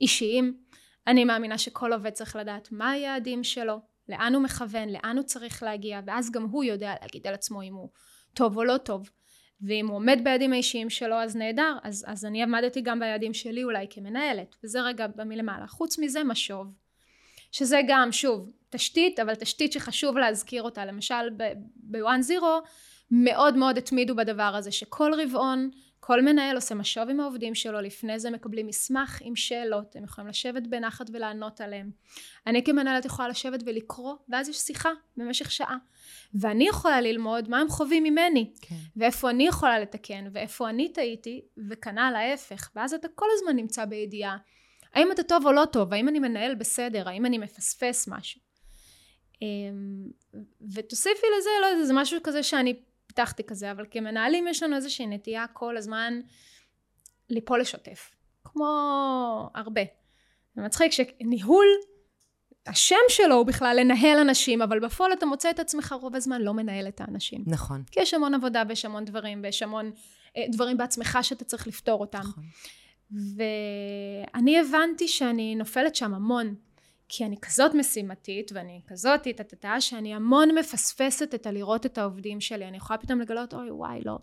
אישיים. 0.01 0.63
אני 1.09 1.25
מאמינה 1.25 1.57
שכל 1.57 1.93
עובד 1.93 2.09
צריך 2.09 2.35
לדעת 2.35 2.71
מה 2.71 2.91
היעדים 2.91 3.43
שלו, 3.43 3.79
לאן 4.09 4.35
הוא 4.35 4.43
מכוון, 4.43 4.89
לאן 4.89 5.17
הוא 5.17 5.23
צריך 5.23 5.63
להגיע, 5.63 5.99
ואז 6.05 6.31
גם 6.31 6.43
הוא 6.43 6.63
יודע 6.63 6.93
להגיד 7.01 7.27
על 7.27 7.33
עצמו 7.33 7.61
אם 7.61 7.73
הוא 7.73 7.89
טוב 8.33 8.57
או 8.57 8.63
לא 8.63 8.77
טוב. 8.77 9.09
ואם 9.61 9.87
הוא 9.87 9.95
עומד 9.95 10.19
ביעדים 10.23 10.53
האישיים 10.53 10.89
שלו 10.89 11.15
אז 11.15 11.35
נהדר, 11.35 11.77
אז, 11.83 12.05
אז 12.07 12.25
אני 12.25 12.43
עמדתי 12.43 12.81
גם 12.81 12.99
ביעדים 12.99 13.33
שלי 13.33 13.63
אולי 13.63 13.87
כמנהלת, 13.89 14.55
וזה 14.63 14.81
רגע 14.81 15.05
מלמעלה. 15.25 15.67
חוץ 15.67 15.99
מזה 15.99 16.23
משוב, 16.23 16.67
שזה 17.51 17.79
גם, 17.87 18.11
שוב, 18.11 18.51
תשתית, 18.69 19.19
אבל 19.19 19.35
תשתית 19.35 19.73
שחשוב 19.73 20.17
להזכיר 20.17 20.63
אותה. 20.63 20.85
למשל 20.85 21.29
ב-one 21.75 22.29
zero 22.29 22.67
מאוד 23.11 23.57
מאוד 23.57 23.77
התמידו 23.77 24.15
בדבר 24.15 24.43
הזה, 24.55 24.71
שכל 24.71 25.11
רבעון 25.23 25.69
כל 26.09 26.21
מנהל 26.21 26.55
עושה 26.55 26.75
משוב 26.75 27.09
עם 27.09 27.19
העובדים 27.19 27.55
שלו, 27.55 27.81
לפני 27.81 28.19
זה 28.19 28.29
מקבלים 28.29 28.67
מסמך 28.67 29.19
עם 29.21 29.35
שאלות, 29.35 29.95
הם 29.95 30.03
יכולים 30.03 30.27
לשבת 30.27 30.67
בנחת 30.67 31.09
ולענות 31.13 31.61
עליהם. 31.61 31.91
אני 32.47 32.63
כמנהלת 32.63 33.05
יכולה 33.05 33.27
לשבת 33.27 33.59
ולקרוא, 33.65 34.15
ואז 34.29 34.49
יש 34.49 34.57
שיחה 34.57 34.89
במשך 35.17 35.51
שעה. 35.51 35.77
ואני 36.33 36.67
יכולה 36.67 37.01
ללמוד 37.01 37.49
מה 37.49 37.59
הם 37.59 37.69
חווים 37.69 38.03
ממני, 38.03 38.53
כן. 38.61 38.75
ואיפה 38.95 39.29
אני 39.29 39.47
יכולה 39.47 39.79
לתקן, 39.79 40.27
ואיפה 40.33 40.69
אני 40.69 40.93
טעיתי, 40.93 41.41
וכנ"ל 41.69 42.13
ההפך. 42.15 42.69
ואז 42.75 42.93
אתה 42.93 43.07
כל 43.15 43.27
הזמן 43.33 43.55
נמצא 43.55 43.85
בידיעה. 43.85 44.37
האם 44.93 45.11
אתה 45.11 45.23
טוב 45.23 45.45
או 45.45 45.51
לא 45.51 45.65
טוב? 45.65 45.93
האם 45.93 46.09
אני 46.09 46.19
מנהל 46.19 46.55
בסדר? 46.55 47.09
האם 47.09 47.25
אני 47.25 47.37
מפספס 47.37 48.07
משהו? 48.07 48.41
אמ, 49.41 50.07
ותוסיפי 50.73 51.27
לזה, 51.37 51.49
לא 51.61 51.65
יודע, 51.65 51.85
זה 51.85 51.93
משהו 51.93 52.19
כזה 52.23 52.43
שאני 52.43 52.73
פיתחתי 53.19 53.43
כזה, 53.43 53.71
אבל 53.71 53.85
כמנהלים 53.91 54.47
יש 54.47 54.63
לנו 54.63 54.75
איזושהי 54.75 55.07
נטייה 55.07 55.45
כל 55.53 55.77
הזמן 55.77 56.19
ליפול 57.29 57.61
לשוטף. 57.61 58.11
כמו 58.43 58.65
הרבה. 59.55 59.81
זה 60.55 60.61
מצחיק 60.61 60.91
שניהול, 60.91 61.65
השם 62.67 62.95
שלו 63.09 63.35
הוא 63.35 63.45
בכלל 63.45 63.77
לנהל 63.79 64.17
אנשים, 64.17 64.61
אבל 64.61 64.79
בפועל 64.79 65.13
אתה 65.13 65.25
מוצא 65.25 65.49
את 65.49 65.59
עצמך 65.59 65.95
רוב 66.01 66.15
הזמן 66.15 66.41
לא 66.41 66.53
מנהל 66.53 66.87
את 66.87 67.01
האנשים. 67.01 67.43
נכון. 67.47 67.83
כי 67.91 67.99
יש 67.99 68.13
המון 68.13 68.33
עבודה 68.33 68.63
ויש 68.67 68.85
המון 68.85 69.05
דברים, 69.05 69.39
ויש 69.43 69.63
המון 69.63 69.91
אה, 70.37 70.45
דברים 70.51 70.77
בעצמך 70.77 71.19
שאתה 71.21 71.45
צריך 71.45 71.67
לפתור 71.67 72.01
אותם. 72.01 72.19
נכון. 72.19 72.43
ואני 73.11 74.59
הבנתי 74.59 75.07
שאני 75.07 75.55
נופלת 75.55 75.95
שם 75.95 76.13
המון. 76.13 76.55
כי 77.09 77.25
אני 77.25 77.37
כזאת 77.41 77.73
משימתית 77.73 78.51
ואני 78.53 78.81
כזאת 78.87 79.23
טטטה 79.23 79.81
שאני 79.81 80.15
המון 80.15 80.57
מפספסת 80.57 81.35
את 81.35 81.45
הלראות 81.45 81.85
את 81.85 81.97
העובדים 81.97 82.41
שלי. 82.41 82.67
אני 82.67 82.77
יכולה 82.77 82.99
פתאום 82.99 83.21
לגלות 83.21 83.53
אוי 83.53 83.71
וואי 83.71 83.99
לא. 84.05 84.11
לא 84.11 84.19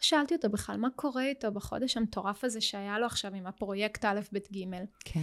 שאלתי 0.00 0.34
אותו 0.34 0.50
בכלל 0.50 0.76
מה 0.76 0.88
קורה 0.96 1.26
איתו 1.26 1.52
בחודש 1.52 1.96
המטורף 1.96 2.44
הזה 2.44 2.60
שהיה 2.60 2.98
לו 2.98 3.06
עכשיו 3.06 3.34
עם 3.34 3.46
הפרויקט 3.46 4.04
א' 4.04 4.20
ב' 4.32 4.38
ג' 4.38 4.84
כן. 5.04 5.22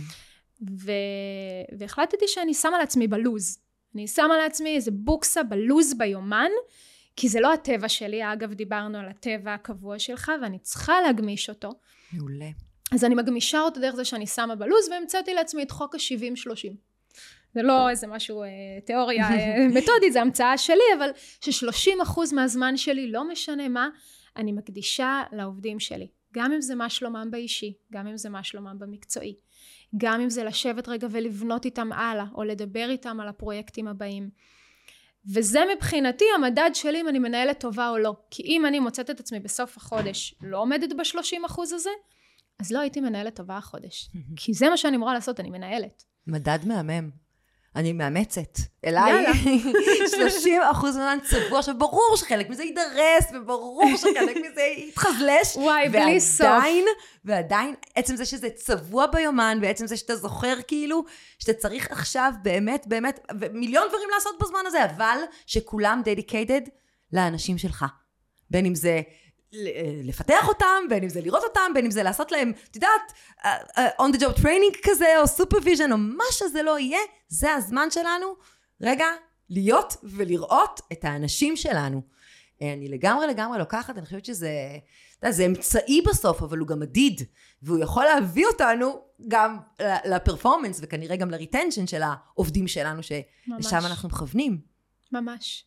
ו... 0.80 0.92
והחלטתי 1.80 2.26
שאני 2.28 2.54
שמה 2.54 2.78
לעצמי 2.78 3.08
בלוז. 3.08 3.60
אני 3.96 4.08
שמה 4.08 4.38
לעצמי 4.38 4.76
איזה 4.76 4.92
בוקסה 4.92 5.44
בלוז 5.44 5.98
ביומן 5.98 6.52
כי 7.16 7.30
זה 7.30 7.40
לא 7.40 7.54
הטבע 7.54 7.90
שלי. 7.90 8.34
אגב 8.34 8.54
דיברנו 8.54 8.98
על 8.98 9.08
הטבע 9.08 9.54
הקבוע 9.54 10.00
שלך 10.00 10.32
ואני 10.42 10.60
צריכה 10.60 11.02
להגמיש 11.02 11.50
אותו. 11.50 11.70
מעולה 12.14 12.50
אז 12.96 13.04
אני 13.04 13.16
מגמישה 13.16 13.62
אותו 13.62 13.82
דרך 13.82 13.96
זה 13.96 14.06
שאני 14.06 14.28
שמה 14.28 14.56
בלוז 14.56 14.90
והמצאתי 14.92 15.34
לעצמי 15.34 15.64
את 15.64 15.72
חוק 15.72 15.96
ה-70-30. 15.96 16.74
זה 17.54 17.62
לא 17.62 17.90
איזה 17.90 18.08
משהו, 18.08 18.44
אה, 18.44 18.48
תיאוריה 18.86 19.30
אה, 19.30 19.68
מתודית, 19.78 20.14
זה 20.14 20.22
המצאה 20.22 20.58
שלי, 20.58 20.84
אבל 20.98 21.10
ש-30% 21.42 22.36
מהזמן 22.36 22.78
שלי, 22.78 23.12
לא 23.12 23.28
משנה 23.28 23.68
מה, 23.68 23.90
אני 24.38 24.52
מקדישה 24.52 25.24
לעובדים 25.32 25.80
שלי. 25.80 26.08
גם 26.34 26.52
אם 26.52 26.62
זה 26.62 26.76
מה 26.76 26.90
שלומם 26.90 27.28
באישי, 27.32 27.74
גם 27.94 28.08
אם 28.08 28.18
זה 28.18 28.30
מה 28.30 28.44
שלומם 28.44 28.76
במקצועי. 28.80 29.36
גם 29.98 30.22
אם 30.22 30.30
זה 30.30 30.44
לשבת 30.44 30.88
רגע 30.88 31.08
ולבנות 31.12 31.66
איתם 31.66 31.94
הלאה, 31.94 32.26
או 32.36 32.44
לדבר 32.44 32.90
איתם 32.90 33.20
על 33.20 33.28
הפרויקטים 33.28 33.88
הבאים. 33.88 34.30
וזה 35.34 35.60
מבחינתי 35.76 36.26
המדד 36.36 36.70
שלי 36.74 37.02
אם 37.02 37.08
אני 37.08 37.20
מנהלת 37.20 37.60
טובה 37.60 37.90
או 37.90 37.98
לא. 37.98 38.16
כי 38.32 38.44
אם 38.44 38.66
אני 38.66 38.80
מוצאת 38.80 39.10
את 39.10 39.20
עצמי 39.20 39.40
בסוף 39.40 39.78
החודש 39.78 40.36
לא 40.42 40.58
עומדת 40.58 40.94
ב-30% 40.94 41.62
הזה, 41.62 41.90
אז 42.60 42.72
לא 42.72 42.80
הייתי 42.80 43.02
מנהלת 43.02 43.36
טובה 43.36 43.58
החודש. 43.58 44.10
כי 44.36 44.54
זה 44.54 44.70
מה 44.70 44.78
שאני 44.78 44.98
אמורה 44.98 45.14
לעשות, 45.14 45.40
אני 45.40 45.50
מנהלת. 45.50 46.04
מדד 46.28 46.60
מהמם. 46.66 47.10
אני 47.76 47.94
מאמצת. 47.94 48.60
אליי, 48.86 49.26
30 50.18 50.62
אחוז 50.72 50.98
מהזמן 50.98 51.18
צבוע. 51.24 51.60
עכשיו, 51.60 51.78
ברור 51.78 52.14
שחלק 52.18 52.50
מזה 52.50 52.64
יידרס, 52.64 53.32
וברור 53.34 53.98
שחלק 53.98 54.38
מזה 54.38 54.62
יתחזלש. 54.62 55.56
וואי, 55.56 55.90
בלי 55.90 56.20
סוף. 56.20 56.48
ועדיין, 56.48 56.86
ועדיין, 57.26 57.76
עצם 57.96 58.16
זה 58.16 58.26
שזה 58.26 58.50
צבוע 58.50 59.06
ביומן, 59.08 59.60
ועצם 59.62 59.88
זה 59.88 59.98
שאתה 59.98 60.16
זוכר 60.16 60.56
כאילו, 60.68 61.06
שאתה 61.40 61.54
צריך 61.54 61.92
עכשיו 61.92 62.32
באמת, 62.44 62.88
באמת, 62.88 63.20
ומיליון 63.40 63.88
דברים 63.88 64.10
לעשות 64.16 64.36
בזמן 64.42 64.60
הזה, 64.68 64.86
אבל 64.86 65.18
שכולם 65.46 66.02
dedicated 66.06 66.70
לאנשים 67.14 67.58
שלך. 67.58 67.86
בין 68.50 68.66
אם 68.66 68.76
זה 68.76 69.02
לפתח 70.04 70.48
אותם, 70.48 70.84
בין 70.90 71.04
אם 71.04 71.10
זה 71.10 71.22
לראות 71.22 71.44
אותם, 71.44 71.72
בין 71.74 71.86
אם 71.86 71.92
זה 71.92 72.04
לעשות 72.04 72.32
להם, 72.32 72.52
את 72.72 72.76
יודעת, 72.76 73.14
uh, 73.40 73.46
uh, 73.46 74.02
on 74.02 74.16
the 74.16 74.20
job 74.20 74.40
training 74.40 74.78
כזה, 74.84 75.06
או 75.20 75.24
supervision, 75.24 75.92
או 75.92 75.98
מה 75.98 76.24
שזה 76.32 76.64
לא 76.64 76.80
יהיה, 76.80 77.00
זה 77.28 77.54
הזמן 77.54 77.88
שלנו, 77.92 78.28
רגע, 78.82 79.06
להיות 79.50 79.96
ולראות 80.04 80.82
את 80.92 81.06
האנשים 81.06 81.56
שלנו. 81.56 82.02
אה, 82.62 82.74
אני 82.74 82.90
לגמרי 82.90 83.28
לגמרי 83.28 83.60
לוקחת, 83.60 83.98
אני 83.98 84.06
חושבת 84.06 84.26
שזה, 84.26 84.50
אתה 85.20 85.28
יודע, 85.28 85.32
זה 85.32 85.46
אמצעי 85.46 86.02
בסוף, 86.02 86.42
אבל 86.42 86.58
הוא 86.58 86.68
גם 86.68 86.80
מדיד, 86.80 87.22
והוא 87.62 87.80
יכול 87.80 88.06
להביא 88.06 88.46
אותנו 88.46 89.02
גם 89.28 89.58
לפרפורמנס, 90.06 90.80
וכנראה 90.82 91.16
גם 91.16 91.32
לריטנשן 91.32 91.88
של 91.88 92.02
העובדים 92.04 92.68
שלנו, 92.68 93.04
שלשם 93.04 93.80
אנחנו 93.86 94.10
מכוונים. 94.10 94.62
ממש. 95.12 95.66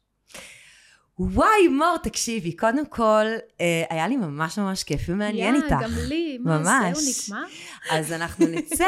וואי, 1.18 1.68
מור, 1.68 1.96
תקשיבי, 2.02 2.56
קודם 2.56 2.86
כל, 2.86 3.24
אה, 3.60 3.84
היה 3.90 4.08
לי 4.08 4.16
ממש 4.16 4.58
ממש 4.58 4.84
כיף 4.84 5.00
ומעניין 5.08 5.54
yeah, 5.54 5.64
איתך. 5.64 5.76
גם 5.82 5.90
לי, 6.08 6.38
מה 6.38 6.58
ממש. 6.58 6.98
זהו 6.98 7.36
נקמה? 7.36 7.48
אז 7.90 8.12
אנחנו 8.12 8.46
נצא 8.46 8.84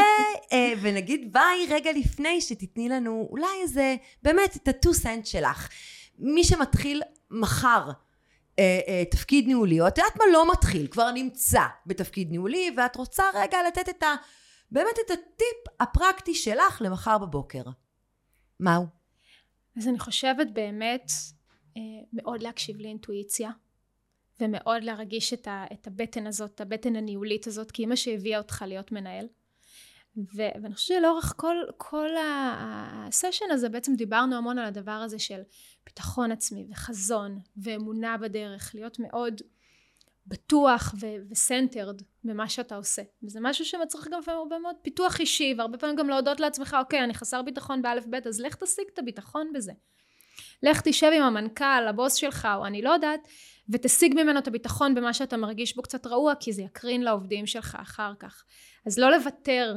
אה, 0.53 0.73
ונגיד 0.83 1.33
ביי 1.33 1.67
רגע 1.69 1.91
לפני 1.93 2.41
שתתני 2.41 2.89
לנו 2.89 3.29
אולי 3.31 3.47
איזה, 3.63 3.97
באמת, 4.23 4.57
את 4.57 4.69
ה-2 4.69 4.93
סנט 4.93 5.27
שלך. 5.27 5.69
מי 6.19 6.45
שמתחיל 6.45 7.03
מחר 7.31 7.91
אה, 8.59 8.81
אה, 8.89 9.05
תפקיד 9.11 9.47
ניהולי, 9.47 9.81
או 9.81 9.89
את 9.89 9.99
יודעת 9.99 10.17
מה 10.17 10.25
לא 10.33 10.53
מתחיל, 10.53 10.87
כבר 10.87 11.11
נמצא 11.11 11.63
בתפקיד 11.87 12.31
ניהולי, 12.31 12.75
ואת 12.77 12.97
רוצה 12.97 13.25
רגע 13.35 13.59
לתת 13.69 13.89
את 13.89 14.03
ה... 14.03 14.15
באמת 14.71 14.97
את 15.07 15.11
הטיפ 15.11 15.81
הפרקטי 15.81 16.35
שלך 16.35 16.83
למחר 16.85 17.19
בבוקר. 17.19 17.63
מהו? 18.61 18.87
אז 19.77 19.89
אני 19.89 19.99
חושבת 19.99 20.47
באמת... 20.53 21.13
אה, 21.77 21.83
מאוד 22.13 22.43
להקשיב 22.43 22.81
לאינטואיציה 22.81 23.51
ומאוד 24.41 24.83
להרגיש 24.83 25.33
את, 25.33 25.49
ה, 25.49 25.65
את 25.73 25.87
הבטן 25.87 26.27
הזאת, 26.27 26.55
את 26.55 26.61
הבטן 26.61 26.97
הניהולית 26.97 27.47
הזאת, 27.47 27.71
כי 27.71 27.87
מה 27.87 27.97
שהביאה 27.97 28.39
אותך 28.39 28.65
להיות 28.67 28.93
מנהל. 28.93 29.27
ו, 30.17 30.43
ואני 30.63 30.75
חושבת 30.75 30.99
שלאורך 30.99 31.35
כל, 31.37 31.57
כל 31.77 32.09
הסשן 32.19 33.51
הזה 33.51 33.69
בעצם 33.69 33.95
דיברנו 33.95 34.37
המון 34.37 34.59
על 34.59 34.65
הדבר 34.65 34.91
הזה 34.91 35.19
של 35.19 35.41
ביטחון 35.87 36.33
עצמי 36.33 36.67
וחזון 36.71 37.39
ואמונה 37.57 38.17
בדרך, 38.19 38.71
להיות 38.75 38.99
מאוד 38.99 39.41
בטוח 40.27 40.95
וסנטרד 41.31 42.03
במה 42.25 42.49
שאתה 42.49 42.77
עושה. 42.77 43.03
וזה 43.23 43.39
משהו 43.43 43.65
שמצריך 43.65 44.09
גם 44.11 44.21
הרבה 44.27 44.59
מאוד 44.59 44.77
פיתוח 44.83 45.21
אישי, 45.21 45.55
והרבה 45.59 45.79
פעמים 45.79 45.97
גם 45.97 46.09
להודות 46.09 46.41
לעצמך, 46.41 46.77
אוקיי, 46.81 47.05
אני 47.05 47.15
חסר 47.15 47.43
ביטחון 47.43 47.83
באלף 47.83 48.07
בית, 48.07 48.27
אז 48.27 48.41
לך 48.41 48.55
תשיג 48.55 48.85
את 48.95 48.99
הביטחון 48.99 49.53
בזה. 49.55 49.73
לך 50.63 50.81
תשב 50.85 51.11
עם 51.17 51.23
המנכ"ל, 51.23 51.89
הבוס 51.89 52.15
שלך, 52.15 52.49
או 52.57 52.67
אני 52.67 52.83
לא 52.83 52.91
יודעת, 52.91 53.29
ותשיג 53.69 54.15
ממנו 54.15 54.39
את 54.39 54.49
הביטחון 54.49 54.95
במה 54.95 55.15
שאתה 55.15 55.37
מרגיש 55.37 55.77
בו 55.77 55.83
קצת 55.83 56.07
רעוע, 56.07 56.35
כי 56.41 56.53
זה 56.53 56.63
יקרין 56.63 57.03
לעובדים 57.03 57.47
שלך 57.47 57.79
אחר 57.83 58.13
כך. 58.19 58.45
אז 58.87 58.99
לא 58.99 59.11
לוותר 59.11 59.77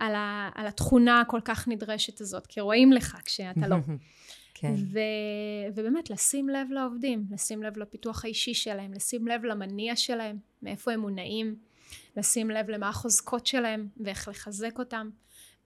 על, 0.00 0.14
ה, 0.14 0.50
על 0.54 0.66
התכונה 0.66 1.20
הכל 1.20 1.40
כך 1.44 1.68
נדרשת 1.68 2.20
הזאת, 2.20 2.46
כי 2.46 2.60
רואים 2.60 2.92
לך 2.92 3.16
כשאתה 3.24 3.68
לא. 3.68 3.76
כן. 4.54 4.74
ו, 4.92 4.98
ובאמת, 5.74 6.10
לשים 6.10 6.48
לב 6.48 6.66
לעובדים, 6.70 7.26
לשים 7.30 7.62
לב 7.62 7.78
לפיתוח 7.78 8.24
האישי 8.24 8.54
שלהם, 8.54 8.92
לשים 8.92 9.28
לב 9.28 9.44
למניע 9.44 9.96
שלהם, 9.96 10.38
מאיפה 10.62 10.92
הם 10.92 11.00
מונעים, 11.00 11.56
לשים 12.16 12.50
לב 12.50 12.70
למה 12.70 12.88
החוזקות 12.88 13.46
שלהם 13.46 13.88
ואיך 13.96 14.28
לחזק 14.28 14.78
אותם, 14.78 15.10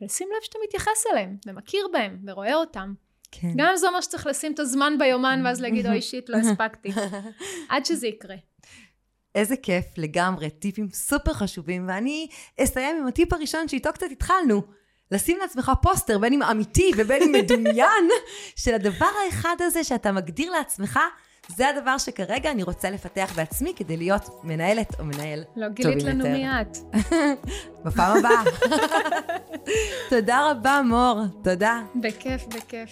ולשים 0.01 0.29
לב 0.37 0.45
שאתה 0.45 0.59
מתייחס 0.65 1.05
אליהם, 1.13 1.37
ומכיר 1.47 1.87
בהם, 1.93 2.19
ורואה 2.27 2.55
אותם. 2.55 2.95
כן. 3.31 3.51
גם 3.57 3.67
אם 3.71 3.77
זה 3.77 3.89
אומר 3.89 4.01
שצריך 4.01 4.27
לשים 4.27 4.53
את 4.53 4.59
הזמן 4.59 4.93
ביומן 4.99 5.43
ואז 5.45 5.61
להגיד, 5.61 5.87
אוי 5.87 6.03
שיט, 6.03 6.29
לא 6.29 6.37
הספקתי. 6.43 6.89
עד 7.69 7.85
שזה 7.85 8.07
יקרה. 8.07 8.37
איזה 9.35 9.57
כיף, 9.57 9.85
לגמרי, 9.97 10.51
טיפים 10.51 10.89
סופר 10.93 11.33
חשובים, 11.33 11.89
ואני 11.89 12.29
אסיים 12.61 12.97
עם 12.97 13.07
הטיפ 13.07 13.33
הראשון 13.33 13.69
שאיתו 13.69 13.93
קצת 13.93 14.07
התחלנו. 14.13 14.63
לשים 15.11 15.39
לעצמך 15.39 15.73
פוסטר, 15.83 16.19
בין 16.19 16.33
אם 16.33 16.43
אמיתי 16.43 16.91
ובין 16.97 17.23
אם 17.23 17.33
מדומיין, 17.33 18.09
של 18.63 18.75
הדבר 18.75 19.09
האחד 19.25 19.57
הזה 19.61 19.85
שאתה 19.85 20.13
מגדיר 20.13 20.51
לעצמך, 20.51 20.99
זה 21.57 21.69
הדבר 21.69 21.99
שכרגע 21.99 22.51
אני 22.51 22.63
רוצה 22.63 22.91
לפתח 22.91 23.33
בעצמי 23.37 23.73
כדי 23.77 23.97
להיות 23.97 24.29
מנהלת 24.45 25.01
או 25.01 25.05
מנהל 25.05 25.45
טובים 25.45 25.61
יותר. 25.61 25.61
לא 25.61 25.69
גילית 25.69 26.03
לנו 26.03 26.25
מיד. 26.29 26.77
בפעם 27.85 28.19
הבאה. 28.19 28.43
תודה 30.11 30.51
רבה, 30.51 30.81
מור. 30.85 31.21
תודה. 31.43 31.81
בכיף, 31.95 32.47
בכיף. 32.47 32.91